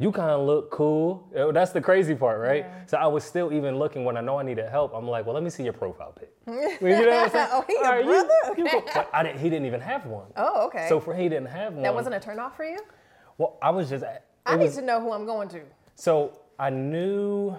you 0.00 0.12
kind 0.12 0.30
of 0.30 0.46
look 0.46 0.70
cool. 0.70 1.28
That's 1.52 1.72
the 1.72 1.80
crazy 1.80 2.14
part, 2.14 2.38
right? 2.40 2.64
Yeah. 2.64 2.86
So 2.86 2.98
I 2.98 3.06
was 3.08 3.24
still 3.24 3.52
even 3.52 3.78
looking 3.78 4.04
when 4.04 4.16
I 4.16 4.20
know 4.20 4.38
I 4.38 4.44
needed 4.44 4.68
help. 4.68 4.94
I'm 4.94 5.08
like, 5.08 5.26
well, 5.26 5.34
let 5.34 5.42
me 5.42 5.50
see 5.50 5.64
your 5.64 5.72
profile 5.72 6.12
pic. 6.12 6.32
you 6.46 6.52
know 6.54 6.60
what 6.60 7.08
I'm 7.08 7.30
saying? 7.30 7.48
Oh, 7.50 7.64
he 7.66 7.80
right, 7.82 8.04
you- 8.04 8.10
brother? 8.10 8.54
you 8.56 8.70
go- 8.70 8.84
But 8.94 9.10
I 9.12 9.22
didn't, 9.24 9.40
he 9.40 9.50
didn't 9.50 9.66
even 9.66 9.80
have 9.80 10.06
one. 10.06 10.26
Oh, 10.36 10.66
okay. 10.68 10.86
So 10.88 11.00
for 11.00 11.14
he 11.14 11.28
didn't 11.28 11.46
have 11.48 11.74
one. 11.74 11.82
that 11.82 11.92
wasn't 11.94 12.14
a 12.14 12.20
turnoff 12.20 12.54
for 12.54 12.64
you? 12.64 12.78
Well, 13.38 13.58
I 13.60 13.70
was 13.70 13.88
just. 13.88 14.04
I 14.46 14.56
was, 14.56 14.74
need 14.76 14.80
to 14.80 14.86
know 14.86 15.00
who 15.00 15.12
I'm 15.12 15.26
going 15.26 15.48
to. 15.50 15.60
so 15.94 16.38
I 16.60 16.70
knew, 16.70 17.56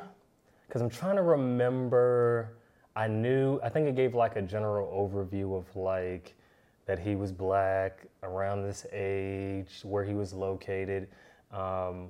because 0.67 0.81
I'm 0.81 0.89
trying 0.89 1.17
to 1.17 1.21
remember, 1.21 2.57
I 2.95 3.07
knew, 3.07 3.59
I 3.63 3.69
think 3.69 3.87
it 3.87 3.95
gave 3.95 4.15
like 4.15 4.35
a 4.37 4.41
general 4.41 4.87
overview 4.91 5.57
of 5.57 5.73
like 5.75 6.35
that 6.85 6.99
he 6.99 7.15
was 7.15 7.31
black, 7.31 8.07
around 8.23 8.63
this 8.63 8.85
age, 8.91 9.81
where 9.83 10.03
he 10.03 10.13
was 10.13 10.33
located. 10.33 11.07
Um, 11.51 12.09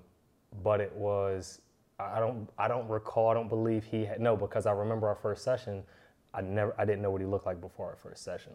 but 0.63 0.79
it 0.81 0.91
was, 0.95 1.61
I 1.99 2.19
don't, 2.19 2.49
I 2.57 2.67
don't 2.67 2.87
recall, 2.87 3.29
I 3.29 3.33
don't 3.33 3.49
believe 3.49 3.83
he 3.83 4.05
had, 4.05 4.19
no, 4.19 4.35
because 4.35 4.65
I 4.65 4.71
remember 4.71 5.07
our 5.07 5.15
first 5.15 5.43
session, 5.43 5.83
I 6.33 6.41
never, 6.41 6.73
I 6.77 6.85
didn't 6.85 7.01
know 7.01 7.11
what 7.11 7.21
he 7.21 7.27
looked 7.27 7.45
like 7.45 7.59
before 7.59 7.87
our 7.87 7.95
first 7.95 8.23
session. 8.23 8.53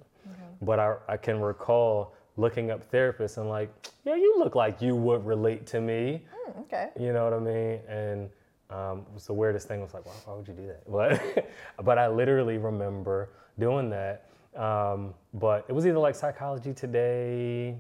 But 0.63 0.79
I, 0.79 0.95
I 1.09 1.17
can 1.17 1.41
recall 1.41 2.15
looking 2.37 2.71
up 2.71 2.91
therapists 2.91 3.39
and 3.39 3.49
like, 3.49 3.71
yeah, 4.05 4.15
you 4.15 4.37
look 4.39 4.55
like 4.55 4.81
you 4.81 4.97
would 4.97 5.25
relate 5.27 5.67
to 5.69 5.81
me. 5.81 6.23
Hmm, 6.33 6.61
okay. 6.61 6.89
You 6.99 7.13
know 7.13 7.25
what 7.25 7.33
I 7.33 7.39
mean? 7.39 7.81
And 7.89 8.31
um, 8.71 9.01
it 9.01 9.15
was 9.15 9.27
the 9.27 9.33
weirdest 9.35 9.69
thing. 9.69 9.81
I 9.81 9.83
was 9.85 9.95
like, 9.95 10.07
why, 10.07 10.13
why 10.25 10.35
would 10.35 10.49
you 10.49 10.55
do 10.55 10.67
that? 10.67 10.83
But, 11.77 11.85
but 11.85 11.99
I 11.99 12.09
literally 12.09 12.59
remember 12.59 13.31
doing 13.59 13.91
that. 13.91 14.27
Um, 14.57 15.15
but 15.35 15.65
it 15.69 15.73
was 15.73 15.87
either 15.87 15.99
like 15.99 16.15
Psychology 16.15 16.73
Today, 16.73 17.77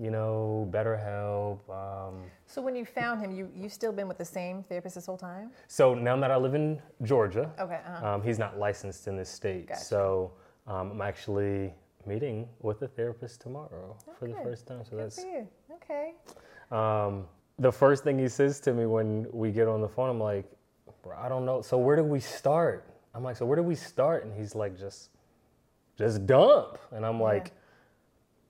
you 0.00 0.10
know, 0.10 0.68
BetterHelp. 0.72 1.58
Um, 1.70 2.24
So 2.46 2.60
when 2.60 2.74
you 2.76 2.84
found 2.84 3.20
him, 3.20 3.30
you 3.30 3.48
you 3.54 3.68
still 3.68 3.92
been 3.92 4.08
with 4.08 4.18
the 4.18 4.24
same 4.24 4.62
therapist 4.64 4.94
this 4.96 5.06
whole 5.06 5.16
time? 5.18 5.50
so 5.68 5.94
now 5.94 6.16
that 6.16 6.30
I 6.30 6.36
live 6.36 6.54
in 6.54 6.80
Georgia, 7.02 7.50
Okay. 7.58 7.80
Uh-huh. 7.86 8.06
um, 8.14 8.22
he's 8.22 8.38
not 8.38 8.58
licensed 8.58 9.06
in 9.08 9.16
this 9.16 9.28
state. 9.28 9.68
Gotcha. 9.68 9.80
So 9.84 10.32
um, 10.66 10.90
I'm 10.92 11.00
actually 11.02 11.74
meeting 12.06 12.48
with 12.60 12.82
a 12.82 12.88
therapist 12.88 13.40
tomorrow 13.40 13.96
for 14.18 14.28
the 14.28 14.34
first 14.42 14.66
time. 14.66 14.84
So 14.84 14.90
Good 14.90 15.00
that's 15.00 15.20
for 15.22 15.26
you. 15.28 15.48
Okay. 15.76 16.14
Um, 16.70 17.26
the 17.58 17.70
first 17.72 18.02
thing 18.04 18.18
he 18.18 18.28
says 18.28 18.60
to 18.60 18.72
me 18.74 18.86
when 18.86 19.26
we 19.32 19.50
get 19.52 19.68
on 19.68 19.80
the 19.80 19.88
phone, 19.88 20.10
I'm 20.10 20.20
like, 20.20 20.44
bro, 21.02 21.16
I 21.16 21.28
don't 21.28 21.44
know. 21.46 21.62
So 21.62 21.78
where 21.78 21.96
do 21.96 22.02
we 22.02 22.18
start? 22.20 22.84
I'm 23.14 23.22
like, 23.22 23.36
so 23.36 23.46
where 23.46 23.56
do 23.56 23.62
we 23.62 23.76
start? 23.76 24.24
And 24.24 24.34
he's 24.34 24.54
like, 24.56 24.76
just, 24.76 25.10
just 25.96 26.26
dump. 26.26 26.78
And 26.90 27.06
I'm 27.06 27.18
Yeah. 27.20 27.24
like, 27.24 27.52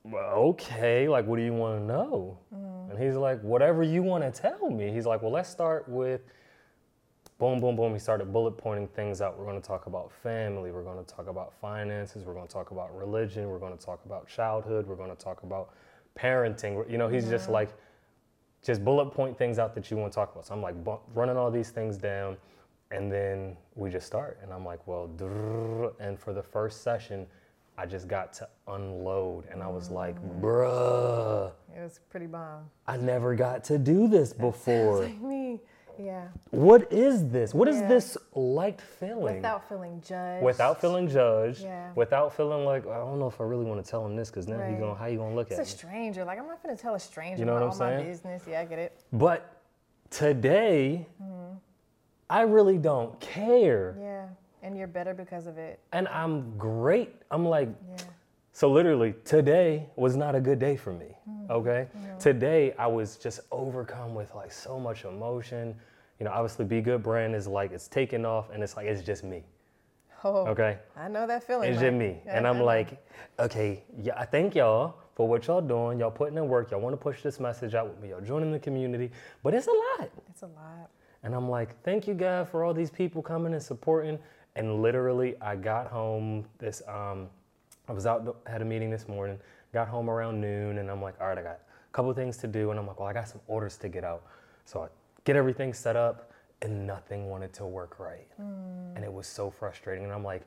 well, 0.04 0.30
okay. 0.50 1.08
Like, 1.08 1.26
what 1.26 1.36
do 1.36 1.42
you 1.42 1.52
want 1.52 1.80
to 1.80 1.84
know? 1.84 2.38
Mm. 2.54 2.90
And 2.90 3.02
he's 3.02 3.16
like, 3.16 3.40
whatever 3.42 3.82
you 3.82 4.02
want 4.02 4.22
to 4.22 4.30
tell 4.30 4.70
me. 4.70 4.92
He's 4.92 5.06
like, 5.06 5.22
well, 5.22 5.32
let's 5.32 5.48
start 5.48 5.88
with. 5.88 6.22
Boom, 7.38 7.60
boom, 7.60 7.74
boom. 7.74 7.92
He 7.92 7.98
started 7.98 8.32
bullet 8.32 8.52
pointing 8.52 8.86
things 8.88 9.20
out. 9.20 9.36
We're 9.36 9.44
going 9.44 9.60
to 9.60 9.66
talk 9.66 9.86
about 9.86 10.12
family. 10.22 10.70
We're 10.70 10.84
going 10.84 11.04
to 11.04 11.14
talk 11.14 11.26
about 11.26 11.52
finances. 11.60 12.24
We're 12.24 12.34
going 12.34 12.46
to 12.46 12.52
talk 12.52 12.70
about 12.70 12.96
religion. 12.96 13.48
We're 13.48 13.58
going 13.58 13.76
to 13.76 13.84
talk 13.84 14.04
about 14.06 14.28
childhood. 14.28 14.86
We're 14.86 14.94
going 14.94 15.10
to 15.10 15.16
talk 15.16 15.42
about 15.42 15.74
parenting. 16.16 16.88
You 16.88 16.96
know, 16.96 17.08
he's 17.08 17.28
just 17.28 17.48
like, 17.48 17.70
just 18.62 18.84
bullet 18.84 19.06
point 19.06 19.36
things 19.36 19.58
out 19.58 19.74
that 19.74 19.90
you 19.90 19.96
want 19.96 20.12
to 20.12 20.14
talk 20.14 20.32
about. 20.32 20.46
So 20.46 20.54
I'm 20.54 20.62
like 20.62 20.76
running 21.12 21.36
all 21.36 21.50
these 21.50 21.70
things 21.70 21.98
down, 21.98 22.36
and 22.92 23.10
then 23.10 23.56
we 23.74 23.90
just 23.90 24.06
start. 24.06 24.38
And 24.42 24.52
I'm 24.52 24.64
like, 24.64 24.86
well, 24.86 25.10
and 25.98 26.18
for 26.18 26.32
the 26.32 26.42
first 26.42 26.82
session, 26.82 27.26
I 27.76 27.86
just 27.86 28.06
got 28.06 28.32
to 28.34 28.48
unload, 28.68 29.46
and 29.50 29.62
I 29.62 29.66
was 29.68 29.90
like, 29.90 30.16
bruh, 30.40 31.50
It 31.76 31.80
was 31.82 31.98
pretty 32.08 32.26
bomb. 32.26 32.70
I 32.86 32.96
never 32.96 33.34
got 33.34 33.64
to 33.64 33.78
do 33.78 34.06
this 34.08 34.32
before. 34.32 35.00
Like 35.04 35.20
me. 35.20 35.60
Yeah. 35.98 36.26
What 36.50 36.92
is 36.92 37.28
this? 37.30 37.54
What 37.54 37.68
is 37.68 37.76
Yeah. 37.80 37.88
this 37.88 38.16
light 38.34 38.80
feeling? 38.80 39.36
Without 39.36 39.68
feeling 39.68 40.00
judged. 40.04 40.44
Without 40.44 40.80
feeling 40.80 41.08
judged, 41.08 41.62
Yeah. 41.62 41.90
without 41.94 42.32
feeling 42.32 42.64
like 42.64 42.84
I 42.86 42.96
don't 42.96 43.18
know 43.20 43.28
if 43.28 43.40
I 43.40 43.44
really 43.44 43.64
want 43.64 43.84
to 43.84 43.88
tell 43.88 44.04
him 44.04 44.16
this 44.16 44.28
because 44.28 44.48
now 44.48 44.56
Right. 44.58 44.78
gonna 44.78 44.94
how 44.94 45.06
you 45.06 45.18
gonna 45.18 45.34
look 45.36 45.48
It's 45.52 45.58
at 45.58 45.60
it? 45.60 45.62
It's 45.62 45.82
a 45.82 45.86
me? 45.86 45.90
stranger. 45.92 46.24
Like 46.24 46.38
I'm 46.40 46.48
not 46.48 46.60
gonna 46.64 46.76
tell 46.76 46.94
a 46.96 46.98
stranger 47.00 47.38
You 47.38 47.44
know 47.44 47.52
what 47.54 47.62
I'm 47.62 47.70
all 47.70 47.76
my 47.76 47.90
saying? 47.96 48.06
business. 48.06 48.42
Yeah, 48.48 48.60
I 48.60 48.64
get 48.64 48.78
it. 48.80 48.92
But 49.12 49.48
today, 50.10 51.06
Mm-hmm. 51.22 51.54
I 52.30 52.40
really 52.42 52.78
don't 52.78 53.18
care. 53.20 53.94
Yeah. 54.00 54.13
And 54.64 54.76
you're 54.78 54.86
better 54.88 55.12
because 55.12 55.46
of 55.46 55.58
it. 55.58 55.78
And 55.92 56.08
I'm 56.08 56.56
great. 56.56 57.14
I'm 57.30 57.44
like, 57.44 57.68
Yeah. 57.86 57.96
so 58.52 58.70
literally, 58.72 59.14
today 59.24 59.86
was 59.96 60.16
not 60.16 60.34
a 60.34 60.40
good 60.40 60.58
day 60.58 60.74
for 60.74 60.92
me. 60.94 61.18
Mm-hmm. 61.28 61.52
Okay? 61.52 61.86
Today, 62.18 62.74
I 62.78 62.86
was 62.86 63.16
just 63.18 63.40
overcome 63.52 64.14
with 64.14 64.34
like 64.34 64.50
so 64.50 64.80
much 64.80 65.04
emotion. 65.04 65.76
You 66.18 66.24
know, 66.24 66.32
obviously, 66.32 66.64
Be 66.64 66.80
Good 66.80 67.02
brand 67.02 67.34
is 67.34 67.46
like, 67.46 67.72
it's 67.72 67.88
taking 67.88 68.24
off 68.24 68.48
and 68.50 68.62
it's 68.62 68.74
like, 68.76 68.86
it's 68.86 69.02
just 69.02 69.22
me. 69.22 69.44
Oh, 70.24 70.46
Okay? 70.46 70.78
I 70.96 71.08
know 71.08 71.26
that 71.26 71.44
feeling. 71.44 71.68
It's 71.68 71.76
Mike. 71.76 71.84
just 71.90 71.94
me. 71.98 72.22
And 72.26 72.46
I'm 72.46 72.60
like, 72.62 73.04
okay, 73.38 73.84
yeah, 74.02 74.14
I 74.18 74.24
thank 74.24 74.54
y'all 74.54 74.94
for 75.14 75.28
what 75.28 75.46
y'all 75.46 75.60
doing. 75.60 76.00
Y'all 76.00 76.10
putting 76.10 76.38
in 76.38 76.48
work. 76.48 76.70
Y'all 76.70 76.80
want 76.80 76.94
to 76.94 76.96
push 76.96 77.20
this 77.20 77.38
message 77.38 77.74
out 77.74 77.86
with 77.86 78.00
me. 78.00 78.08
Y'all 78.08 78.22
joining 78.22 78.50
the 78.50 78.58
community. 78.58 79.10
But 79.42 79.52
it's 79.52 79.66
a 79.66 79.70
lot. 80.00 80.08
it's 80.30 80.40
a 80.40 80.46
lot. 80.46 80.88
And 81.22 81.34
I'm 81.34 81.50
like, 81.50 81.78
thank 81.82 82.06
you, 82.08 82.14
God, 82.14 82.48
for 82.48 82.64
all 82.64 82.72
these 82.72 82.90
people 82.90 83.20
coming 83.20 83.52
and 83.52 83.62
supporting. 83.62 84.18
And 84.56 84.80
literally, 84.82 85.34
I 85.40 85.56
got 85.56 85.88
home 85.88 86.44
this, 86.58 86.82
um, 86.88 87.28
I 87.88 87.92
was 87.92 88.06
out, 88.06 88.36
had 88.46 88.62
a 88.62 88.64
meeting 88.64 88.90
this 88.90 89.08
morning, 89.08 89.38
got 89.72 89.88
home 89.88 90.08
around 90.08 90.40
noon, 90.40 90.78
and 90.78 90.90
I'm 90.90 91.02
like, 91.02 91.20
all 91.20 91.26
right, 91.28 91.38
I 91.38 91.42
got 91.42 91.60
a 91.60 91.92
couple 91.92 92.12
things 92.14 92.36
to 92.38 92.46
do. 92.46 92.70
And 92.70 92.78
I'm 92.78 92.86
like, 92.86 93.00
well, 93.00 93.08
I 93.08 93.12
got 93.12 93.28
some 93.28 93.40
orders 93.48 93.76
to 93.78 93.88
get 93.88 94.04
out. 94.04 94.22
So 94.64 94.82
I 94.84 94.88
get 95.24 95.36
everything 95.36 95.74
set 95.74 95.96
up, 95.96 96.30
and 96.62 96.86
nothing 96.86 97.28
wanted 97.28 97.52
to 97.54 97.66
work 97.66 97.98
right. 97.98 98.26
And 98.38 99.04
it 99.04 99.12
was 99.12 99.26
so 99.26 99.50
frustrating. 99.50 100.04
And 100.04 100.12
I'm 100.12 100.24
like, 100.24 100.42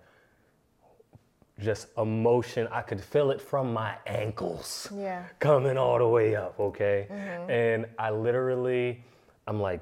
just 1.59 1.87
emotion, 1.97 2.67
I 2.71 2.81
could 2.83 3.01
feel 3.01 3.31
it 3.31 3.41
from 3.41 3.73
my 3.73 3.95
ankles 4.05 4.89
Yeah. 4.95 5.23
coming 5.39 5.75
all 5.77 5.97
the 5.97 6.07
way 6.07 6.35
up, 6.35 6.59
okay? 6.59 7.07
And 7.49 7.87
I 7.99 8.11
literally, 8.11 9.03
I'm 9.47 9.59
like, 9.59 9.81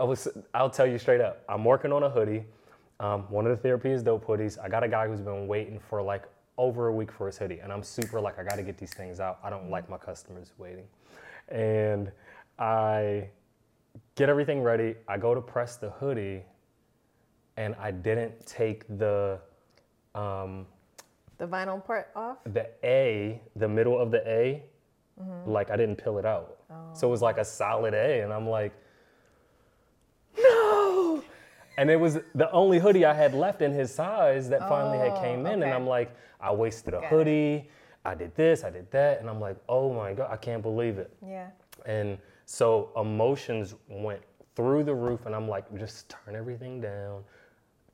I 0.00 0.04
was, 0.04 0.28
I'll 0.54 0.70
tell 0.70 0.86
you 0.86 0.98
straight 0.98 1.20
up, 1.20 1.42
I'm 1.48 1.64
working 1.64 1.92
on 1.92 2.02
a 2.02 2.10
hoodie. 2.10 2.44
Um, 3.00 3.22
one 3.30 3.46
of 3.46 3.50
the 3.50 3.56
therapy 3.62 3.90
is 3.90 4.02
dope 4.02 4.26
hoodies. 4.26 4.58
I 4.62 4.68
got 4.68 4.82
a 4.84 4.88
guy 4.88 5.06
who's 5.08 5.20
been 5.20 5.46
waiting 5.46 5.78
for 5.78 6.02
like 6.02 6.24
over 6.58 6.88
a 6.88 6.92
week 6.92 7.10
for 7.10 7.26
his 7.26 7.38
hoodie, 7.38 7.58
and 7.60 7.72
I'm 7.72 7.82
super 7.82 8.20
like, 8.20 8.38
I 8.38 8.44
got 8.44 8.56
to 8.56 8.62
get 8.62 8.78
these 8.78 8.92
things 8.94 9.20
out. 9.20 9.38
I 9.42 9.50
don't 9.50 9.70
like 9.70 9.88
my 9.88 9.96
customers 9.98 10.52
waiting, 10.58 10.84
and 11.48 12.10
I 12.58 13.28
get 14.14 14.28
everything 14.28 14.62
ready. 14.62 14.94
I 15.08 15.16
go 15.18 15.34
to 15.34 15.40
press 15.40 15.76
the 15.76 15.90
hoodie, 15.90 16.42
and 17.56 17.74
I 17.80 17.90
didn't 17.90 18.46
take 18.46 18.86
the 18.98 19.38
um, 20.14 20.66
The 21.38 21.46
vinyl 21.46 21.84
part 21.84 22.10
off. 22.14 22.38
the 22.52 22.68
A, 22.84 23.40
the 23.56 23.68
middle 23.68 23.98
of 24.00 24.10
the 24.10 24.26
A, 24.28 24.62
like 25.46 25.70
I 25.70 25.76
didn't 25.76 25.96
peel 25.96 26.18
it 26.18 26.26
out. 26.26 26.58
So 26.94 27.06
it 27.08 27.10
was 27.10 27.22
like 27.22 27.38
a 27.38 27.44
solid 27.44 27.94
A, 27.94 28.22
and 28.22 28.32
I'm 28.32 28.48
like. 28.48 28.72
And 31.78 31.90
it 31.90 31.98
was 31.98 32.18
the 32.34 32.50
only 32.52 32.78
hoodie 32.78 33.04
I 33.04 33.14
had 33.14 33.34
left 33.34 33.62
in 33.62 33.72
his 33.72 33.94
size 33.94 34.48
that 34.50 34.60
finally 34.68 34.98
had 34.98 35.12
oh, 35.12 35.20
came 35.20 35.46
in, 35.46 35.62
and. 35.62 35.72
I'm 35.72 35.86
like, 35.86 36.14
I 36.40 36.52
wasted 36.52 36.94
a 36.94 36.98
Got 36.98 37.04
it. 37.04 37.08
hoodie. 37.10 37.70
I 38.04 38.14
did 38.14 38.34
this, 38.34 38.64
I 38.64 38.70
did 38.70 38.90
that, 38.90 39.20
and 39.20 39.30
I'm 39.30 39.40
like, 39.40 39.56
oh 39.68 39.92
my 39.92 40.12
god, 40.12 40.28
I 40.30 40.36
can't 40.36 40.60
believe 40.62 40.98
it. 40.98 41.10
Yeah. 41.26 41.48
And 41.86 42.18
so 42.46 42.90
emotions 42.96 43.74
went 43.88 44.20
through 44.56 44.84
the 44.84 44.94
roof, 44.94 45.26
and 45.26 45.34
I'm 45.34 45.48
like, 45.48 45.64
just 45.78 46.08
turn 46.10 46.34
everything 46.34 46.80
down, 46.80 47.22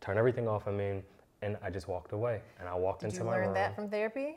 turn 0.01 0.17
everything 0.19 0.49
off. 0.49 0.67
I 0.67 0.71
mean, 0.73 1.03
and 1.43 1.57
I 1.63 1.69
just 1.71 1.89
walked 1.89 2.13
away, 2.13 2.41
and 2.59 2.69
I 2.69 2.75
walked 2.75 3.01
Did 3.03 3.09
into 3.09 3.19
you 3.21 3.25
my 3.27 3.33
learn 3.33 3.45
room. 3.47 3.55
that 3.55 3.75
from 3.77 3.89
therapy? 3.91 4.37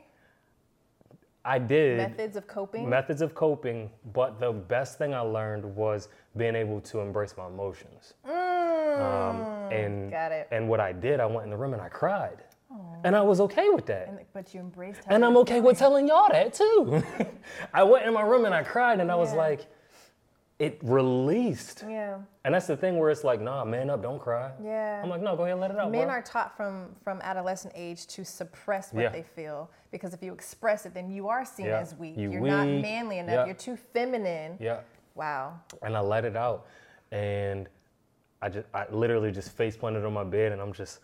I 1.44 1.58
did 1.58 1.96
Methods 1.98 2.36
of 2.36 2.46
coping. 2.46 2.88
methods 2.88 3.20
of 3.22 3.34
coping, 3.34 3.90
but 4.12 4.38
the 4.38 4.52
best 4.52 4.96
thing 4.98 5.12
I 5.12 5.20
learned 5.20 5.64
was 5.64 6.08
being 6.36 6.54
able 6.54 6.80
to 6.82 7.00
embrace 7.00 7.34
my 7.36 7.46
emotions. 7.48 8.14
Mm. 8.28 8.41
Um, 9.00 9.36
and 9.72 10.08
Mm, 10.08 10.10
got 10.10 10.32
it. 10.32 10.48
and 10.50 10.68
what 10.68 10.80
I 10.80 10.92
did, 10.92 11.20
I 11.20 11.26
went 11.26 11.44
in 11.44 11.50
the 11.50 11.56
room 11.56 11.72
and 11.72 11.82
I 11.82 11.88
cried, 11.88 12.38
and 13.04 13.14
I 13.16 13.22
was 13.22 13.40
okay 13.40 13.68
with 13.70 13.86
that. 13.86 14.08
and, 14.08 14.18
but 14.32 14.52
you 14.54 14.60
embraced. 14.60 15.04
how 15.04 15.14
And 15.14 15.22
you 15.22 15.28
I'm 15.30 15.36
okay 15.38 15.60
with 15.60 15.78
telling 15.78 16.06
y'all 16.08 16.28
that 16.30 16.54
too. 16.54 17.02
I 17.74 17.82
went 17.82 18.06
in 18.06 18.12
my 18.12 18.22
room 18.22 18.44
and 18.44 18.54
I 18.54 18.62
cried, 18.62 19.00
and 19.00 19.10
I 19.10 19.14
was 19.14 19.32
Yeah. 19.32 19.38
like, 19.38 19.66
it 20.58 20.78
released. 20.82 21.84
Yeah. 21.88 22.18
And 22.44 22.54
that's 22.54 22.66
the 22.68 22.76
thing 22.76 22.96
where 22.98 23.10
it's 23.10 23.24
like, 23.24 23.40
nah, 23.40 23.64
man 23.64 23.90
up, 23.90 24.00
don't 24.02 24.20
cry. 24.20 24.52
Yeah. 24.62 25.00
I'm 25.02 25.08
like, 25.10 25.20
no, 25.20 25.34
go 25.34 25.42
ahead, 25.42 25.52
and 25.52 25.60
let 25.60 25.70
it 25.72 25.78
out. 25.78 25.90
Men 25.90 26.06
bro. 26.06 26.14
are 26.16 26.22
taught 26.22 26.56
from 26.56 26.94
from 27.02 27.20
adolescent 27.22 27.72
age 27.76 28.06
to 28.08 28.24
suppress 28.24 28.92
what 28.92 29.02
Yeah. 29.02 29.08
they 29.08 29.22
feel 29.22 29.70
because 29.90 30.14
if 30.14 30.22
you 30.22 30.32
express 30.32 30.86
it, 30.86 30.94
then 30.94 31.10
you 31.10 31.28
are 31.28 31.44
seen 31.44 31.66
Yeah. 31.66 31.80
as 31.80 31.94
weak. 31.96 32.16
You 32.16 32.30
are 32.32 32.40
not 32.40 32.66
weak. 32.66 32.82
manly 32.82 33.18
enough. 33.18 33.34
Yeah. 33.34 33.46
You're 33.46 33.54
too 33.54 33.76
feminine. 33.76 34.56
yeah. 34.60 34.80
Wow. 35.14 35.58
and 35.82 35.96
I 35.96 36.00
let 36.00 36.24
it 36.24 36.36
out, 36.36 36.66
and 37.10 37.68
I 38.42 38.48
just, 38.48 38.66
I 38.74 38.86
literally 38.90 39.30
just 39.30 39.52
face 39.52 39.76
planted 39.76 40.04
on 40.04 40.12
my 40.12 40.24
bed, 40.24 40.52
and 40.52 40.60
I'm 40.60 40.72
just, 40.72 41.00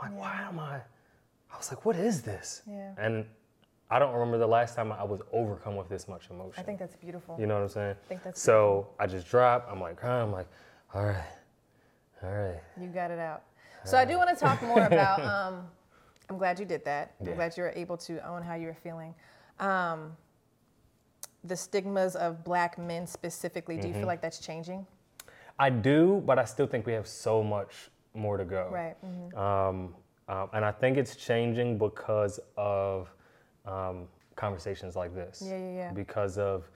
I'm 0.00 0.12
like, 0.12 0.20
why 0.20 0.42
am 0.48 0.58
I? 0.60 0.76
I 1.52 1.56
was 1.56 1.70
like, 1.70 1.84
what 1.84 1.96
is 1.96 2.22
this? 2.22 2.62
Yeah. 2.66 2.92
And 2.96 3.26
I 3.90 3.98
don't 3.98 4.12
remember 4.12 4.38
the 4.38 4.46
last 4.46 4.76
time 4.76 4.92
I 4.92 5.02
was 5.02 5.20
overcome 5.32 5.74
with 5.76 5.88
this 5.88 6.06
much 6.08 6.28
emotion. 6.30 6.54
I 6.56 6.62
think 6.62 6.78
that's 6.78 6.94
beautiful. 6.96 7.36
You 7.38 7.46
know 7.46 7.54
what 7.54 7.62
I'm 7.64 7.68
saying? 7.68 7.96
I 8.04 8.08
think 8.08 8.22
that's 8.22 8.40
so. 8.40 8.88
I 8.98 9.06
just 9.06 9.28
drop. 9.28 9.66
I'm 9.70 9.80
like 9.80 9.96
crying. 9.96 10.22
I'm 10.22 10.32
like, 10.32 10.46
all 10.94 11.04
right, 11.04 11.24
all 12.22 12.30
right. 12.30 12.60
You 12.80 12.88
got 12.88 13.10
it 13.10 13.18
out. 13.18 13.42
So 13.84 13.96
I 13.98 14.04
do 14.04 14.16
want 14.18 14.30
to 14.30 14.36
talk 14.36 14.62
more 14.62 14.84
about. 14.86 15.20
Um, 15.48 15.66
I'm 16.30 16.36
glad 16.36 16.60
you 16.60 16.66
did 16.66 16.84
that. 16.84 17.14
I'm 17.20 17.34
glad 17.34 17.56
you 17.56 17.62
were 17.62 17.72
able 17.74 17.96
to 17.96 18.18
own 18.28 18.42
how 18.42 18.54
you 18.54 18.66
were 18.66 18.74
feeling. 18.74 19.14
Um, 19.58 20.14
the 21.44 21.56
stigmas 21.56 22.14
of 22.16 22.44
black 22.44 22.76
men 22.78 23.06
specifically. 23.06 23.78
Do 23.78 23.82
you 23.88 23.88
Mm-hmm. 23.94 24.00
feel 24.00 24.06
like 24.08 24.20
that's 24.20 24.38
changing? 24.38 24.86
I 25.58 25.70
do, 25.70 26.22
but 26.24 26.38
I 26.38 26.44
still 26.44 26.66
think 26.66 26.86
we 26.86 26.92
have 26.92 27.06
so 27.06 27.42
much 27.42 27.90
more 28.14 28.36
to 28.36 28.44
go. 28.44 28.68
Right. 28.72 28.96
mhm. 29.04 29.36
Um, 29.36 29.94
um, 30.28 30.50
and 30.52 30.64
I 30.64 30.72
think 30.72 30.96
it's 30.98 31.16
changing 31.16 31.78
because 31.78 32.38
of 32.56 33.10
um, 33.66 34.06
conversations 34.36 34.94
like 34.96 35.14
this. 35.14 35.42
Yeah, 35.44 35.56
yeah, 35.58 35.72
yeah. 35.72 35.92
Because 35.92 36.36
of 36.38 36.70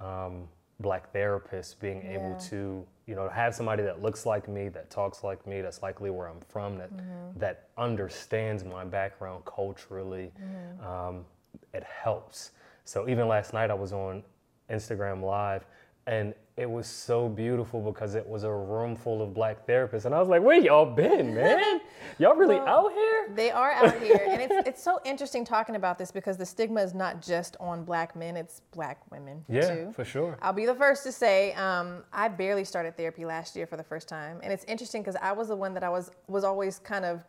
um, 0.00 0.48
black 0.80 1.12
therapists 1.12 1.78
being 1.78 2.02
able 2.02 2.34
to, 2.50 2.84
you 3.06 3.14
know, 3.14 3.28
have 3.28 3.54
somebody 3.54 3.82
that 3.82 4.02
looks 4.02 4.24
like 4.26 4.48
me, 4.48 4.68
that 4.70 4.90
talks 4.90 5.22
like 5.22 5.46
me, 5.46 5.60
that's 5.60 5.82
likely 5.82 6.10
where 6.10 6.28
I'm 6.28 6.40
from, 6.48 6.76
that 6.78 6.92
Mm-hmm. 6.92 7.38
that 7.38 7.68
understands 7.76 8.64
my 8.64 8.84
background 8.84 9.44
culturally. 9.44 10.32
Mm-hmm. 10.42 10.86
Um, 10.86 11.24
it 11.72 11.84
helps. 11.84 12.52
So 12.84 13.08
even 13.08 13.28
last 13.28 13.52
night 13.52 13.70
I 13.70 13.74
was 13.74 13.92
on 13.92 14.22
Instagram 14.70 15.22
Live, 15.22 15.64
and 16.06 16.34
it 16.56 16.70
was 16.70 16.86
so 16.86 17.28
beautiful 17.28 17.80
because 17.80 18.14
it 18.14 18.24
was 18.24 18.44
a 18.44 18.52
room 18.52 18.94
full 18.94 19.20
of 19.20 19.34
black 19.34 19.66
therapists, 19.66 20.04
and 20.04 20.14
I 20.14 20.20
was 20.20 20.28
like, 20.28 20.40
"Where 20.40 20.56
y'all 20.58 20.86
been, 20.86 21.34
man? 21.34 21.80
Y'all 22.18 22.36
really 22.36 22.58
out 22.58 22.92
here?" 22.92 23.28
They 23.34 23.50
are 23.50 23.72
out 23.72 24.00
here, 24.00 24.24
and 24.28 24.40
it's 24.40 24.54
it's 24.68 24.82
so 24.82 25.00
interesting 25.04 25.44
talking 25.44 25.74
about 25.74 25.98
this 25.98 26.12
because 26.12 26.36
the 26.36 26.46
stigma 26.46 26.80
is 26.80 26.94
not 26.94 27.20
just 27.20 27.56
on 27.58 27.84
black 27.84 28.14
men; 28.14 28.36
it's 28.36 28.60
black 28.72 29.00
women 29.10 29.44
Yeah, 29.48 29.74
too. 29.74 29.92
for 29.92 30.04
sure. 30.04 30.38
I'll 30.42 30.52
be 30.52 30.64
the 30.66 30.74
first 30.76 31.02
to 31.04 31.12
say 31.12 31.54
um, 31.54 32.04
I 32.12 32.28
barely 32.28 32.64
started 32.64 32.96
therapy 32.96 33.24
last 33.24 33.56
year 33.56 33.66
for 33.66 33.76
the 33.76 33.82
first 33.84 34.08
time, 34.08 34.38
and 34.44 34.52
it's 34.52 34.64
interesting 34.66 35.02
because 35.02 35.16
I 35.20 35.32
was 35.32 35.48
the 35.48 35.56
one 35.56 35.74
that 35.74 35.82
I 35.82 35.88
was 35.88 36.12
was 36.28 36.44
always 36.44 36.78
kind 36.78 37.04
of 37.04 37.24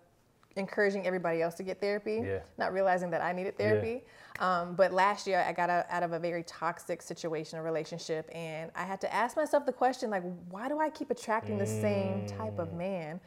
encouraging 0.55 1.05
everybody 1.07 1.41
else 1.41 1.55
to 1.55 1.63
get 1.63 1.81
therapy, 1.81 2.21
Yeah. 2.23 2.39
not 2.59 2.73
realizing 2.73 3.09
that 3.09 3.21
I 3.21 3.31
needed 3.33 3.57
therapy. 3.57 4.03
Um, 4.39 4.75
but 4.75 4.91
last 4.91 5.27
year 5.27 5.43
I 5.47 5.53
got 5.53 5.69
out, 5.69 6.03
of 6.03 6.11
a 6.11 6.19
very 6.19 6.43
toxic 6.43 7.01
situation, 7.01 7.57
a 7.57 7.61
relationship, 7.61 8.29
and 8.33 8.69
I 8.75 8.83
had 8.83 8.99
to 9.01 9.13
ask 9.13 9.37
myself 9.37 9.65
the 9.65 9.71
question 9.71 10.09
like, 10.09 10.23
why 10.49 10.67
do 10.67 10.79
I 10.79 10.89
keep 10.89 11.09
attracting 11.09 11.57
the 11.57 11.65
same 11.65 12.27
type 12.27 12.59
of 12.59 12.73
man? 12.73 13.19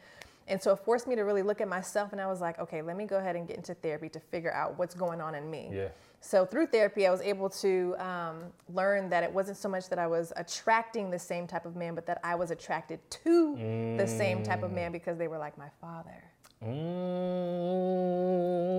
And 0.47 0.61
so 0.61 0.73
it 0.73 0.79
forced 0.79 1.07
me 1.07 1.15
to 1.15 1.21
really 1.21 1.43
look 1.43 1.61
at 1.61 1.67
myself, 1.67 2.11
and 2.11 2.19
I 2.19 2.25
was 2.25 2.41
like, 2.41 2.57
okay, 2.59 2.81
let 2.81 2.97
me 2.97 3.05
go 3.05 3.17
ahead 3.17 3.35
and 3.35 3.47
get 3.47 3.57
into 3.57 3.75
therapy 3.75 4.09
to 4.09 4.19
figure 4.19 4.51
out 4.51 4.77
what's 4.79 4.95
going 4.95 5.21
on 5.21 5.35
in 5.35 5.49
me. 5.49 5.69
Yeah. 5.71 5.89
So 6.21 6.45
through 6.45 6.67
therapy, 6.67 7.07
I 7.07 7.11
was 7.11 7.21
able 7.21 7.49
to 7.49 7.95
um, 7.99 8.43
learn 8.73 9.09
that 9.09 9.23
it 9.23 9.31
wasn't 9.31 9.57
so 9.57 9.69
much 9.69 9.89
that 9.89 9.99
I 9.99 10.07
was 10.07 10.33
attracting 10.35 11.11
the 11.11 11.19
same 11.19 11.47
type 11.47 11.65
of 11.65 11.75
man, 11.75 11.95
but 11.95 12.05
that 12.07 12.19
I 12.23 12.35
was 12.35 12.51
attracted 12.51 12.99
to 13.09 13.95
the 13.97 14.07
same 14.07 14.43
type 14.43 14.63
of 14.63 14.71
man 14.71 14.91
because 14.91 15.17
they 15.17 15.27
were 15.27 15.37
like 15.37 15.57
my 15.57 15.69
father. 15.79 16.23
Mm. 16.61 16.69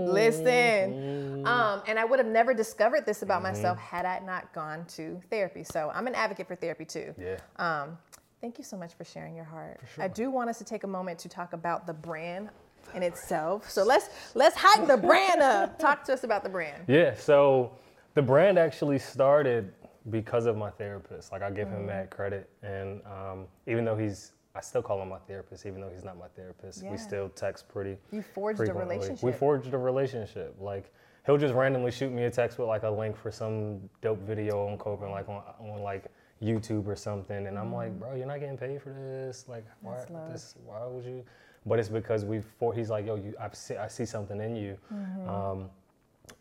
Listen, 0.08 1.42
um, 1.46 1.82
and 1.86 1.98
I 1.98 2.04
would 2.04 2.18
have 2.18 2.28
never 2.28 2.52
discovered 2.54 3.06
this 3.06 3.22
about 3.22 3.42
myself 3.42 3.78
had 3.78 4.04
I 4.04 4.18
not 4.20 4.52
gone 4.52 4.84
to 4.96 5.20
therapy. 5.30 5.64
So 5.64 5.90
I'm 5.94 6.06
an 6.06 6.14
advocate 6.14 6.48
for 6.48 6.56
therapy 6.56 6.84
too. 6.84 7.14
Yeah. 7.18 7.38
Um, 7.56 7.96
thank 8.40 8.58
you 8.58 8.64
so 8.64 8.76
much 8.76 8.94
for 8.94 9.04
sharing 9.04 9.34
your 9.34 9.44
heart. 9.44 9.80
I 9.98 10.08
do 10.08 10.30
want 10.30 10.50
us 10.50 10.58
to 10.58 10.64
take 10.64 10.84
a 10.84 10.88
moment 10.88 11.18
to 11.20 11.28
talk 11.28 11.52
about 11.52 11.86
the 11.86 11.94
brand 11.94 12.50
in 12.94 13.02
itself. 13.02 13.70
So 13.70 13.84
let's 13.84 14.08
let's 14.34 14.56
hype 14.58 14.86
the 14.86 14.96
brand 14.96 15.40
up. 15.40 15.78
Talk 15.86 16.04
to 16.04 16.12
us 16.12 16.24
about 16.24 16.42
the 16.42 16.48
brand. 16.50 16.84
Yeah, 16.88 17.14
so 17.14 17.72
the 18.14 18.22
brand 18.22 18.58
actually 18.58 18.98
started 18.98 19.72
because 20.10 20.46
of 20.46 20.56
my 20.56 20.70
therapist. 20.70 21.30
Like 21.30 21.42
I 21.42 21.50
give 21.50 21.68
Mm. 21.68 21.80
him 21.80 21.86
that 21.86 22.10
credit, 22.10 22.50
and 22.62 23.00
um, 23.06 23.46
even 23.66 23.84
though 23.84 23.96
he's, 23.96 24.32
I 24.54 24.60
still 24.60 24.82
call 24.82 25.00
him 25.00 25.08
my 25.08 25.18
therapist, 25.18 25.64
even 25.64 25.80
though 25.80 25.90
he's 25.90 26.04
not 26.04 26.18
my 26.18 26.28
therapist. 26.34 26.82
Yeah. 26.82 26.90
We 26.90 26.96
still 26.96 27.28
text 27.30 27.68
pretty. 27.68 27.96
You 28.10 28.22
forged 28.22 28.60
a 28.60 28.66
frequently. 28.66 28.96
We 28.96 29.02
relationship. 29.02 29.38
forged 29.38 29.74
a 29.74 29.78
relationship. 29.78 30.56
Like 30.58 30.92
he'll 31.26 31.38
just 31.38 31.54
randomly 31.54 31.90
shoot 31.90 32.10
me 32.12 32.24
a 32.24 32.30
text 32.30 32.58
with 32.58 32.68
like 32.68 32.82
a 32.82 32.90
link 32.90 33.16
for 33.16 33.30
some 33.30 33.80
dope 34.02 34.20
video 34.20 34.66
on 34.66 34.78
coping, 34.78 35.10
like 35.10 35.28
on, 35.28 35.42
on 35.60 35.82
like 35.82 36.06
YouTube 36.42 36.86
or 36.86 36.96
something, 36.96 37.46
and 37.46 37.58
I'm 37.58 37.72
like, 37.72 37.98
bro, 37.98 38.14
you're 38.14 38.26
not 38.26 38.40
getting 38.40 38.56
paid 38.56 38.80
for 38.82 38.90
this. 38.90 39.44
Like, 39.48 39.64
why? 39.82 39.96
Mm. 40.10 40.32
This, 40.32 40.54
why 40.64 40.84
would 40.86 41.04
you? 41.04 41.24
But 41.66 41.78
it's 41.78 41.88
because 41.88 42.24
we 42.24 42.40
for 42.40 42.72
he's 42.72 42.90
like, 42.90 43.06
yo, 43.06 43.16
you, 43.16 43.34
I 43.38 43.50
see, 43.52 43.76
I 43.76 43.88
see 43.88 44.06
something 44.06 44.40
in 44.40 44.56
you. 44.56 44.78
Mm-hmm. 44.92 45.28
Um, 45.28 45.70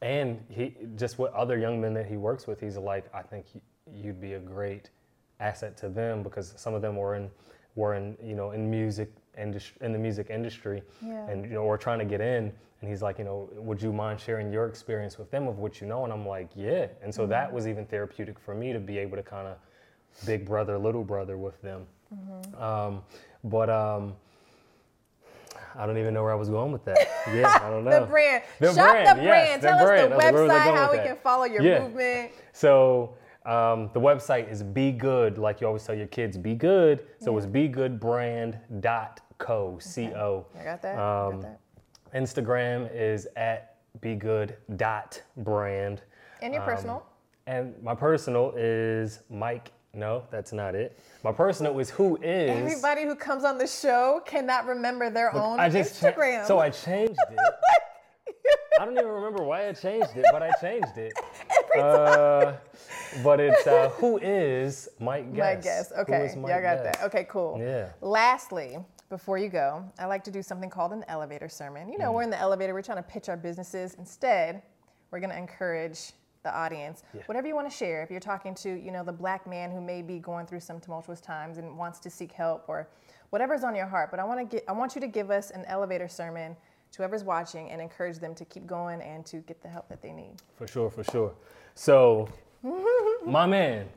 and 0.01 0.43
he 0.49 0.75
just 0.95 1.19
with 1.19 1.33
other 1.33 1.57
young 1.57 1.81
men 1.81 1.93
that 1.95 2.05
he 2.05 2.15
works 2.15 2.47
with, 2.47 2.59
he's 2.59 2.77
like, 2.77 3.05
I 3.13 3.21
think 3.21 3.45
you'd 3.93 4.21
be 4.21 4.33
a 4.33 4.39
great 4.39 4.89
asset 5.39 5.75
to 5.77 5.89
them 5.89 6.23
because 6.23 6.53
some 6.57 6.73
of 6.73 6.81
them 6.81 6.95
were 6.95 7.15
in 7.15 7.29
were 7.75 7.93
in 7.95 8.17
you 8.23 8.35
know 8.35 8.51
in 8.51 8.69
music 8.69 9.09
industry 9.37 9.77
in 9.81 9.93
the 9.93 9.99
music 9.99 10.29
industry, 10.29 10.81
Yeah. 11.01 11.27
and 11.29 11.45
you 11.45 11.51
know 11.51 11.63
we're 11.65 11.77
trying 11.77 11.99
to 11.99 12.05
get 12.05 12.21
in. 12.21 12.51
And 12.81 12.89
he's 12.89 13.01
like, 13.01 13.17
you 13.17 13.25
know, 13.25 13.49
would 13.55 13.81
you 13.81 13.91
mind 13.91 14.21
sharing 14.21 14.53
your 14.53 14.65
experience 14.67 15.17
with 15.17 15.29
them 15.31 15.49
of 15.49 15.59
what 15.59 15.81
you 15.81 15.87
know? 15.87 16.05
And 16.05 16.13
I'm 16.13 16.25
like, 16.25 16.47
yeah. 16.55 16.87
And 17.03 17.13
so 17.13 17.27
that 17.27 17.51
was 17.51 17.67
even 17.67 17.85
therapeutic 17.85 18.39
for 18.39 18.55
me 18.55 18.71
to 18.71 18.79
be 18.79 18.97
able 18.97 19.17
to 19.17 19.23
kind 19.23 19.49
of 19.49 19.57
big 20.25 20.45
brother, 20.45 20.77
little 20.77 21.03
brother 21.03 21.37
with 21.37 21.61
them. 21.61 21.85
Um, 22.57 23.03
but 23.43 23.69
um, 23.69 24.13
I 25.75 25.85
don't 25.85 25.97
even 25.97 26.13
know 26.13 26.23
where 26.23 26.31
I 26.31 26.35
was 26.35 26.47
going 26.49 26.71
with 26.71 26.85
that. 26.85 26.97
Yeah, 27.35 27.53
I 27.61 27.69
don't 27.69 27.83
know. 27.83 27.99
The 27.99 28.05
brand. 28.05 28.43
The 28.59 28.73
Shop 28.73 28.75
brand, 28.91 29.19
the 29.19 29.23
brand. 29.23 29.61
the 29.61 29.67
Tell 29.67 29.85
brand. 29.85 30.13
us 30.13 30.19
That's 30.19 30.31
the 30.31 30.33
where 30.33 30.43
was 30.43 30.51
I 30.51 30.59
website, 30.59 30.75
how 30.75 30.91
we 30.91 30.97
that? 30.97 31.05
can 31.07 31.15
follow 31.17 31.43
your 31.43 31.61
Yeah. 31.61 31.79
movement. 31.81 32.31
So 32.53 33.13
um, 33.45 33.89
the 33.93 33.99
website 33.99 34.49
is 34.51 34.63
Be 34.63 34.91
Good, 34.91 35.37
like 35.37 35.61
you 35.61 35.67
always 35.67 35.83
tell 35.83 35.93
your 35.95 36.07
kids, 36.07 36.35
Be 36.37 36.55
Good. 36.55 37.05
So 37.19 37.37
it's 37.37 37.45
BeGoodBrand.co, 37.47 39.77
C-O. 39.79 40.45
I 40.59 40.63
got 40.63 40.81
that. 40.81 40.97
I 40.97 41.25
Um, 41.27 41.41
got 41.41 41.43
that. 41.43 41.59
Instagram 42.13 42.89
is 42.93 43.27
at 43.35 43.75
BeGood.brand. 44.01 46.01
And 46.41 46.53
your 46.53 46.63
um, 46.63 46.69
personal. 46.69 47.05
And 47.47 47.73
my 47.83 47.95
personal 47.95 48.53
is 48.55 49.19
Mike. 49.29 49.71
No, 49.93 50.23
that's 50.29 50.53
not 50.53 50.75
it. 50.75 50.99
My 51.23 51.31
personal 51.31 51.79
is 51.79 51.89
Who 51.89 52.17
Is. 52.21 52.51
Everybody 52.51 53.05
who 53.05 53.15
comes 53.15 53.43
on 53.43 53.57
the 53.57 53.65
show 53.65 54.21
cannot 54.25 54.67
remember 54.67 55.09
their 55.09 55.33
own 55.35 55.59
I 55.59 55.67
just 55.69 55.99
cha- 55.99 56.11
Instagram. 56.11 56.45
so 56.45 56.59
I 56.59 56.69
changed 56.69 57.17
it. 57.31 57.39
I 58.79 58.85
don't 58.85 58.93
even 58.93 59.07
remember 59.09 59.43
why 59.43 59.67
I 59.67 59.73
changed 59.73 60.11
it, 60.15 60.25
but 60.31 60.41
I 60.43 60.51
changed 60.61 60.95
it. 60.97 61.11
Uh, 61.77 62.53
but 63.23 63.39
it's 63.39 63.65
uh, 63.67 63.89
who 63.97 64.17
is 64.19 64.89
Mike 64.99 65.33
Guess? 65.33 65.55
My 65.55 65.61
guess. 65.61 65.91
Okay. 65.99 66.31
Yeah, 66.33 66.39
Mike 66.39 66.51
I 66.51 66.61
got 66.61 66.83
Guess? 66.83 66.97
that. 66.97 67.05
Okay, 67.05 67.25
cool. 67.29 67.57
Yeah. 67.59 67.89
Lastly, 68.01 68.77
before 69.09 69.37
you 69.37 69.49
go, 69.49 69.83
I 69.97 70.05
like 70.05 70.23
to 70.25 70.31
do 70.31 70.41
something 70.41 70.69
called 70.69 70.93
an 70.93 71.03
elevator 71.07 71.49
sermon. 71.49 71.89
You 71.89 71.97
know, 71.97 72.11
Mm. 72.11 72.13
we're 72.13 72.23
in 72.23 72.29
the 72.29 72.39
elevator, 72.39 72.73
we're 72.73 72.81
trying 72.81 72.97
to 73.03 73.09
pitch 73.09 73.29
our 73.29 73.37
businesses. 73.37 73.95
Instead, 73.95 74.61
we're 75.11 75.19
going 75.19 75.31
to 75.31 75.37
encourage 75.37 76.13
the 76.43 76.55
audience. 76.55 77.03
Whatever 77.25 77.47
you 77.47 77.55
want 77.55 77.69
to 77.69 77.75
share, 77.75 78.01
if 78.01 78.09
you're 78.09 78.19
talking 78.21 78.55
to, 78.55 78.69
you 78.69 78.91
know, 78.91 79.03
the 79.03 79.11
black 79.11 79.45
man 79.45 79.71
who 79.71 79.81
may 79.81 80.01
be 80.01 80.19
going 80.19 80.45
through 80.45 80.61
some 80.61 80.79
tumultuous 80.79 81.19
times 81.19 81.57
and 81.57 81.77
wants 81.77 81.99
to 81.99 82.09
seek 82.09 82.31
help 82.31 82.63
or 82.69 82.87
whatever's 83.31 83.63
on 83.63 83.75
your 83.75 83.87
heart, 83.87 84.09
but 84.11 84.19
I 84.19 84.23
want 84.23 84.39
to 84.39 84.45
get 84.45 84.63
I 84.69 84.71
want 84.71 84.95
you 84.95 85.01
to 85.01 85.07
give 85.07 85.31
us 85.31 85.51
an 85.51 85.65
elevator 85.65 86.07
sermon 86.07 86.55
to 86.91 86.97
whoever's 86.97 87.23
watching 87.25 87.69
and 87.71 87.81
encourage 87.81 88.19
them 88.19 88.33
to 88.35 88.45
keep 88.45 88.65
going 88.65 89.01
and 89.01 89.25
to 89.25 89.37
get 89.37 89.61
the 89.61 89.67
help 89.67 89.89
that 89.89 90.01
they 90.01 90.11
need. 90.13 90.35
For 90.55 90.65
sure, 90.65 90.89
for 90.89 91.03
sure. 91.03 91.33
So, 91.81 92.27
my 93.25 93.45
man, 93.45 93.87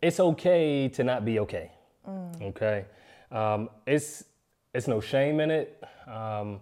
it's 0.00 0.18
okay 0.18 0.88
to 0.88 1.04
not 1.04 1.26
be 1.26 1.40
okay. 1.40 1.72
Okay, 2.40 2.86
um, 3.30 3.68
it's 3.86 4.24
it's 4.72 4.88
no 4.88 5.02
shame 5.02 5.40
in 5.40 5.50
it. 5.50 5.84
Um, 6.06 6.60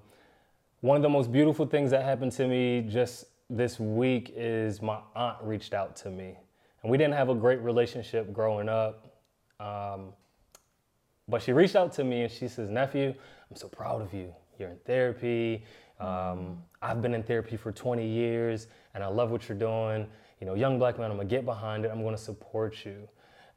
one 0.80 0.96
of 0.96 1.04
the 1.04 1.08
most 1.08 1.30
beautiful 1.30 1.66
things 1.66 1.92
that 1.92 2.02
happened 2.02 2.32
to 2.32 2.48
me 2.48 2.84
just 2.88 3.26
this 3.48 3.78
week 3.78 4.32
is 4.34 4.82
my 4.82 4.98
aunt 5.14 5.36
reached 5.42 5.72
out 5.72 5.94
to 5.98 6.10
me, 6.10 6.36
and 6.82 6.90
we 6.90 6.98
didn't 6.98 7.14
have 7.14 7.28
a 7.28 7.36
great 7.36 7.60
relationship 7.60 8.32
growing 8.32 8.68
up. 8.68 9.22
Um, 9.60 10.14
but 11.28 11.42
she 11.42 11.52
reached 11.52 11.76
out 11.76 11.92
to 11.92 12.02
me 12.02 12.22
and 12.22 12.32
she 12.32 12.48
says, 12.48 12.68
Nephew, 12.68 13.14
I'm 13.48 13.56
so 13.56 13.68
proud 13.68 14.02
of 14.02 14.12
you. 14.12 14.34
You're 14.58 14.70
in 14.70 14.78
therapy. 14.84 15.64
Um, 16.00 16.62
I've 16.80 17.00
been 17.00 17.14
in 17.14 17.22
therapy 17.22 17.56
for 17.56 17.72
20 17.72 18.06
years 18.06 18.66
and 18.94 19.04
I 19.04 19.06
love 19.06 19.30
what 19.30 19.48
you're 19.48 19.58
doing. 19.58 20.06
You 20.40 20.46
know, 20.46 20.54
young 20.54 20.78
black 20.78 20.98
man, 20.98 21.10
I'm 21.10 21.16
gonna 21.16 21.28
get 21.28 21.44
behind 21.44 21.84
it. 21.84 21.90
I'm 21.92 22.02
gonna 22.02 22.18
support 22.18 22.84
you. 22.84 23.08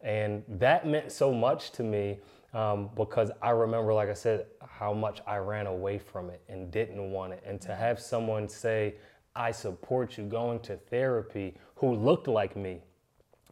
And 0.01 0.43
that 0.47 0.85
meant 0.85 1.11
so 1.11 1.33
much 1.33 1.71
to 1.71 1.83
me 1.83 2.19
um, 2.53 2.89
because 2.95 3.31
I 3.41 3.49
remember, 3.49 3.93
like 3.93 4.09
I 4.09 4.13
said, 4.13 4.45
how 4.61 4.93
much 4.93 5.19
I 5.25 5.37
ran 5.37 5.67
away 5.67 5.97
from 5.97 6.29
it 6.29 6.41
and 6.47 6.71
didn't 6.71 7.11
want 7.11 7.33
it. 7.33 7.43
And 7.45 7.59
to 7.61 7.75
have 7.75 7.99
someone 7.99 8.47
say, 8.47 8.95
I 9.35 9.51
support 9.51 10.17
you 10.17 10.23
going 10.23 10.59
to 10.61 10.77
therapy 10.77 11.55
who 11.75 11.95
looked 11.95 12.27
like 12.27 12.55
me, 12.55 12.81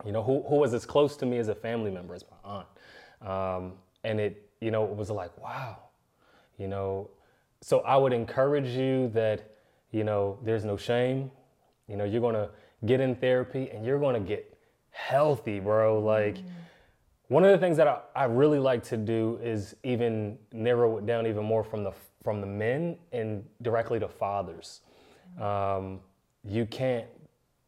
you 0.06 0.12
know, 0.12 0.24
who, 0.24 0.44
who 0.44 0.56
was 0.56 0.74
as 0.74 0.86
close 0.86 1.18
to 1.18 1.26
me 1.26 1.38
as 1.38 1.50
a 1.50 1.56
family 1.56 1.92
member 1.92 2.14
as 2.14 2.24
my 2.32 2.38
aunt. 2.50 2.68
Um, 3.22 3.74
and 4.04 4.20
it, 4.20 4.50
you 4.62 4.72
know, 4.72 4.86
it 4.86 4.96
was 4.96 5.10
like, 5.10 5.38
wow, 5.38 5.78
you 6.58 6.68
know, 6.68 7.10
so 7.64 7.80
I 7.80 7.96
would 7.96 8.12
encourage 8.12 8.68
you 8.68 9.08
that, 9.14 9.56
you 9.92 10.04
know, 10.04 10.38
there's 10.44 10.66
no 10.66 10.76
shame. 10.76 11.32
You 11.88 11.96
know, 11.96 12.04
you're 12.04 12.22
gonna 12.22 12.50
get 12.86 13.00
in 13.00 13.16
therapy 13.16 13.70
and 13.70 13.86
you're 13.86 14.00
gonna 14.00 14.20
get 14.20 14.58
healthy, 14.92 15.62
bro. 15.62 16.00
Like 16.00 16.40
one 17.30 17.46
of 17.46 17.52
the 17.52 17.58
things 17.58 17.78
that 17.78 17.88
I, 17.88 18.00
I 18.14 18.26
really 18.26 18.60
like 18.60 18.84
to 18.86 18.98
do 18.98 19.40
is 19.42 19.76
even 19.84 20.38
narrow 20.52 20.98
it 20.98 21.06
down 21.06 21.26
even 21.26 21.46
more 21.46 21.64
from 21.64 21.86
the 21.86 21.94
from 22.22 22.42
the 22.42 22.48
men 22.48 22.98
and 23.14 23.46
directly 23.62 24.00
to 24.00 24.10
fathers. 24.10 24.82
Um, 25.40 26.02
you 26.44 26.66
can't 26.66 27.08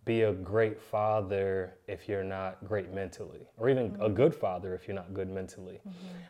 be 0.03 0.23
a 0.23 0.33
great 0.33 0.79
father 0.79 1.75
if 1.87 2.07
you're 2.07 2.23
not 2.23 2.63
great 2.65 2.93
mentally, 2.93 3.47
or 3.57 3.69
even 3.69 3.97
a 4.01 4.09
good 4.09 4.35
father 4.35 4.75
if 4.75 4.87
you're 4.87 4.95
not 4.95 5.13
good 5.13 5.29
mentally. 5.29 5.79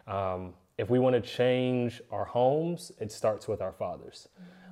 Um, 0.08 0.54
if 0.78 0.90
we 0.90 1.00
want 1.00 1.16
to 1.16 1.22
change 1.22 2.02
our 2.12 2.26
homes, 2.26 2.92
it 3.00 3.12
starts 3.12 3.48
with 3.48 3.62
our 3.62 3.72
fathers. 3.72 4.28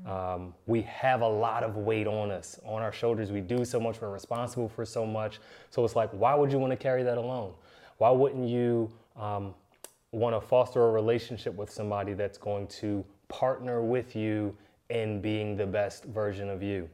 Um, 0.05 0.53
we 0.65 0.81
have 0.81 1.21
a 1.21 1.27
lot 1.27 1.63
of 1.63 1.77
weight 1.77 2.07
on 2.07 2.29
us, 2.29 2.59
on 2.65 2.81
our 2.81 2.91
shoulders. 2.91 3.31
We 3.31 3.39
do 3.39 3.63
so 3.63 3.79
much, 3.79 4.01
we're 4.01 4.09
responsible 4.09 4.67
for 4.67 4.85
so 4.85 5.05
much. 5.05 5.39
So 5.69 5.83
it's 5.85 5.95
like, 5.95 6.09
why 6.11 6.35
would 6.35 6.51
you 6.51 6.59
want 6.59 6.71
to 6.71 6.77
carry 6.77 7.03
that 7.03 7.17
alone? 7.17 7.53
Why 7.99 8.09
wouldn't 8.09 8.47
you 8.49 8.91
um, 9.15 9.53
want 10.11 10.35
to 10.35 10.45
foster 10.45 10.85
a 10.85 10.91
relationship 10.91 11.55
with 11.55 11.69
somebody 11.71 12.13
that's 12.13 12.37
going 12.37 12.67
to 12.67 13.05
partner 13.29 13.81
with 13.81 14.15
you 14.15 14.55
in 14.89 15.21
being 15.21 15.55
the 15.55 15.65
best 15.65 16.03
version 16.05 16.49
of 16.49 16.61
you? 16.61 16.89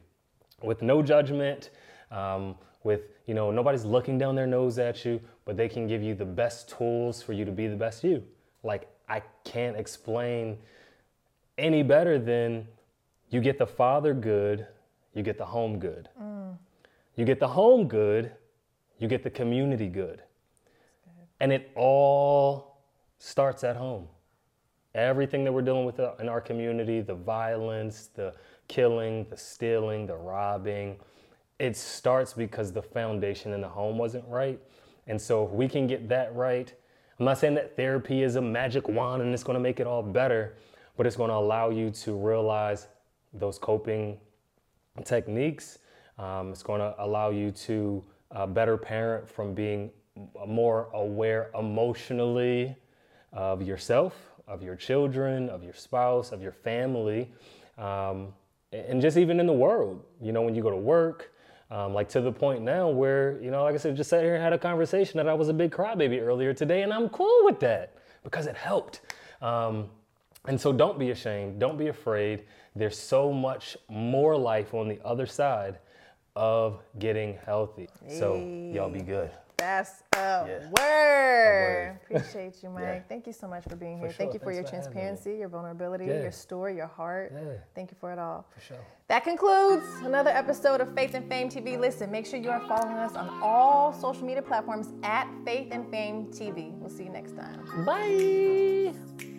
with 0.62 0.82
no 0.82 1.02
judgment, 1.02 1.70
um, 2.10 2.56
with 2.82 3.02
you 3.26 3.34
know 3.34 3.50
nobody's 3.50 3.84
looking 3.84 4.18
down 4.18 4.34
their 4.34 4.46
nose 4.46 4.78
at 4.78 5.04
you, 5.04 5.20
but 5.44 5.56
they 5.56 5.68
can 5.68 5.86
give 5.86 6.02
you 6.02 6.14
the 6.14 6.24
best 6.24 6.68
tools 6.68 7.22
for 7.22 7.32
you 7.32 7.44
to 7.44 7.52
be 7.52 7.66
the 7.66 7.76
best 7.76 8.04
you. 8.04 8.22
Like 8.62 8.88
I 9.10 9.22
can't 9.44 9.76
explain 9.76 10.58
any 11.58 11.82
better 11.82 12.18
than 12.18 12.68
you 13.28 13.40
get 13.40 13.58
the 13.58 13.66
father 13.66 14.14
good, 14.14 14.66
you 15.14 15.22
get 15.24 15.36
the 15.36 15.44
home 15.44 15.80
good. 15.80 16.08
Mm. 16.20 16.56
You 17.16 17.24
get 17.24 17.40
the 17.40 17.48
home 17.48 17.88
good, 17.88 18.32
you 18.98 19.08
get 19.08 19.24
the 19.24 19.30
community 19.30 19.88
good. 19.88 20.22
And 21.40 21.52
it 21.52 21.70
all 21.74 22.78
starts 23.18 23.64
at 23.64 23.76
home. 23.76 24.06
Everything 24.94 25.44
that 25.44 25.52
we're 25.52 25.62
dealing 25.62 25.84
with 25.84 25.98
in 26.20 26.28
our 26.28 26.40
community, 26.40 27.00
the 27.00 27.14
violence, 27.14 28.10
the 28.14 28.34
killing, 28.68 29.26
the 29.28 29.36
stealing, 29.36 30.06
the 30.06 30.16
robbing, 30.16 30.96
it 31.58 31.76
starts 31.76 32.32
because 32.32 32.72
the 32.72 32.82
foundation 32.82 33.52
in 33.52 33.60
the 33.60 33.68
home 33.68 33.98
wasn't 33.98 34.24
right. 34.28 34.60
And 35.06 35.20
so 35.20 35.44
if 35.44 35.50
we 35.50 35.68
can 35.68 35.86
get 35.86 36.08
that 36.08 36.34
right, 36.34 36.72
I'm 37.20 37.26
not 37.26 37.36
saying 37.36 37.54
that 37.56 37.76
therapy 37.76 38.22
is 38.22 38.36
a 38.36 38.40
magic 38.40 38.88
wand 38.88 39.20
and 39.20 39.34
it's 39.34 39.42
going 39.42 39.54
to 39.54 39.60
make 39.60 39.78
it 39.78 39.86
all 39.86 40.02
better, 40.02 40.54
but 40.96 41.06
it's 41.06 41.16
going 41.16 41.28
to 41.28 41.36
allow 41.36 41.68
you 41.68 41.90
to 41.90 42.14
realize 42.14 42.88
those 43.34 43.58
coping 43.58 44.16
techniques. 45.04 45.80
Um, 46.18 46.50
it's 46.50 46.62
going 46.62 46.80
to 46.80 46.94
allow 46.98 47.28
you 47.28 47.50
to 47.50 48.02
uh, 48.30 48.46
better 48.46 48.78
parent 48.78 49.28
from 49.28 49.52
being 49.52 49.90
more 50.48 50.88
aware 50.94 51.50
emotionally 51.58 52.74
of 53.34 53.60
yourself, 53.60 54.14
of 54.48 54.62
your 54.62 54.74
children, 54.74 55.50
of 55.50 55.62
your 55.62 55.74
spouse, 55.74 56.32
of 56.32 56.40
your 56.40 56.52
family, 56.52 57.30
um, 57.76 58.32
and 58.72 59.02
just 59.02 59.18
even 59.18 59.40
in 59.40 59.46
the 59.46 59.52
world. 59.52 60.02
You 60.22 60.32
know, 60.32 60.40
when 60.40 60.54
you 60.54 60.62
go 60.62 60.70
to 60.70 60.76
work, 60.76 61.32
um, 61.70 61.94
like 61.94 62.08
to 62.10 62.20
the 62.20 62.32
point 62.32 62.62
now 62.62 62.88
where, 62.88 63.40
you 63.40 63.50
know, 63.50 63.62
like 63.62 63.74
I 63.74 63.78
said, 63.78 63.96
just 63.96 64.10
sat 64.10 64.22
here 64.22 64.34
and 64.34 64.42
had 64.42 64.52
a 64.52 64.58
conversation 64.58 65.18
that 65.18 65.28
I 65.28 65.34
was 65.34 65.48
a 65.48 65.52
big 65.52 65.70
crybaby 65.70 66.20
earlier 66.20 66.52
today, 66.52 66.82
and 66.82 66.92
I'm 66.92 67.08
cool 67.08 67.44
with 67.44 67.60
that 67.60 67.94
because 68.24 68.46
it 68.46 68.56
helped. 68.56 69.00
Um, 69.40 69.88
and 70.46 70.60
so 70.60 70.72
don't 70.72 70.98
be 70.98 71.10
ashamed, 71.10 71.60
don't 71.60 71.78
be 71.78 71.88
afraid. 71.88 72.44
There's 72.74 72.98
so 72.98 73.32
much 73.32 73.76
more 73.88 74.36
life 74.36 74.74
on 74.74 74.88
the 74.88 74.98
other 75.04 75.26
side 75.26 75.78
of 76.36 76.80
getting 76.98 77.38
healthy. 77.44 77.88
So 78.08 78.36
y'all 78.72 78.90
be 78.90 79.02
good. 79.02 79.30
That's 79.60 80.02
a 80.16 80.18
Yeah. 80.18 80.58
word. 80.70 80.70
word. 80.78 82.00
Appreciate 82.04 82.62
you, 82.62 82.70
Mike. 82.70 82.82
Yeah. 82.82 83.00
Thank 83.08 83.26
you 83.26 83.32
so 83.32 83.46
much 83.46 83.64
for 83.64 83.76
being 83.76 83.98
For 83.98 84.06
here. 84.06 84.14
Thank 84.14 84.32
you 84.34 84.40
for 84.40 84.52
your 84.52 84.62
Thanks 84.62 84.86
for 84.86 84.92
transparency, 84.92 85.36
your 85.36 85.48
vulnerability, 85.48 86.06
Yeah. 86.06 86.22
your 86.22 86.30
story, 86.32 86.76
your 86.76 86.86
heart. 86.86 87.32
Thank 87.74 87.90
you 87.90 87.96
for 88.00 88.10
it 88.12 88.18
all. 88.18 88.46
For 88.54 88.60
sure. 88.60 88.76
That 89.08 89.22
concludes 89.24 89.84
another 90.04 90.30
episode 90.30 90.80
of 90.80 90.94
Faith 90.94 91.14
and 91.14 91.28
Fame 91.28 91.48
TV. 91.50 91.76
Listen, 91.76 92.10
make 92.10 92.26
sure 92.26 92.38
you 92.38 92.50
are 92.50 92.60
following 92.68 92.96
us 92.96 93.14
on 93.16 93.28
all 93.42 93.92
social 93.92 94.24
media 94.24 94.42
platforms 94.42 94.88
at 95.02 95.28
Faith 95.44 95.68
and 95.72 95.90
Fame 95.90 96.26
TV. 96.32 96.72
We'll 96.78 96.90
see 96.90 97.04
you 97.04 97.10
next 97.10 97.36
time. 97.36 97.84
Bye. 97.84 99.29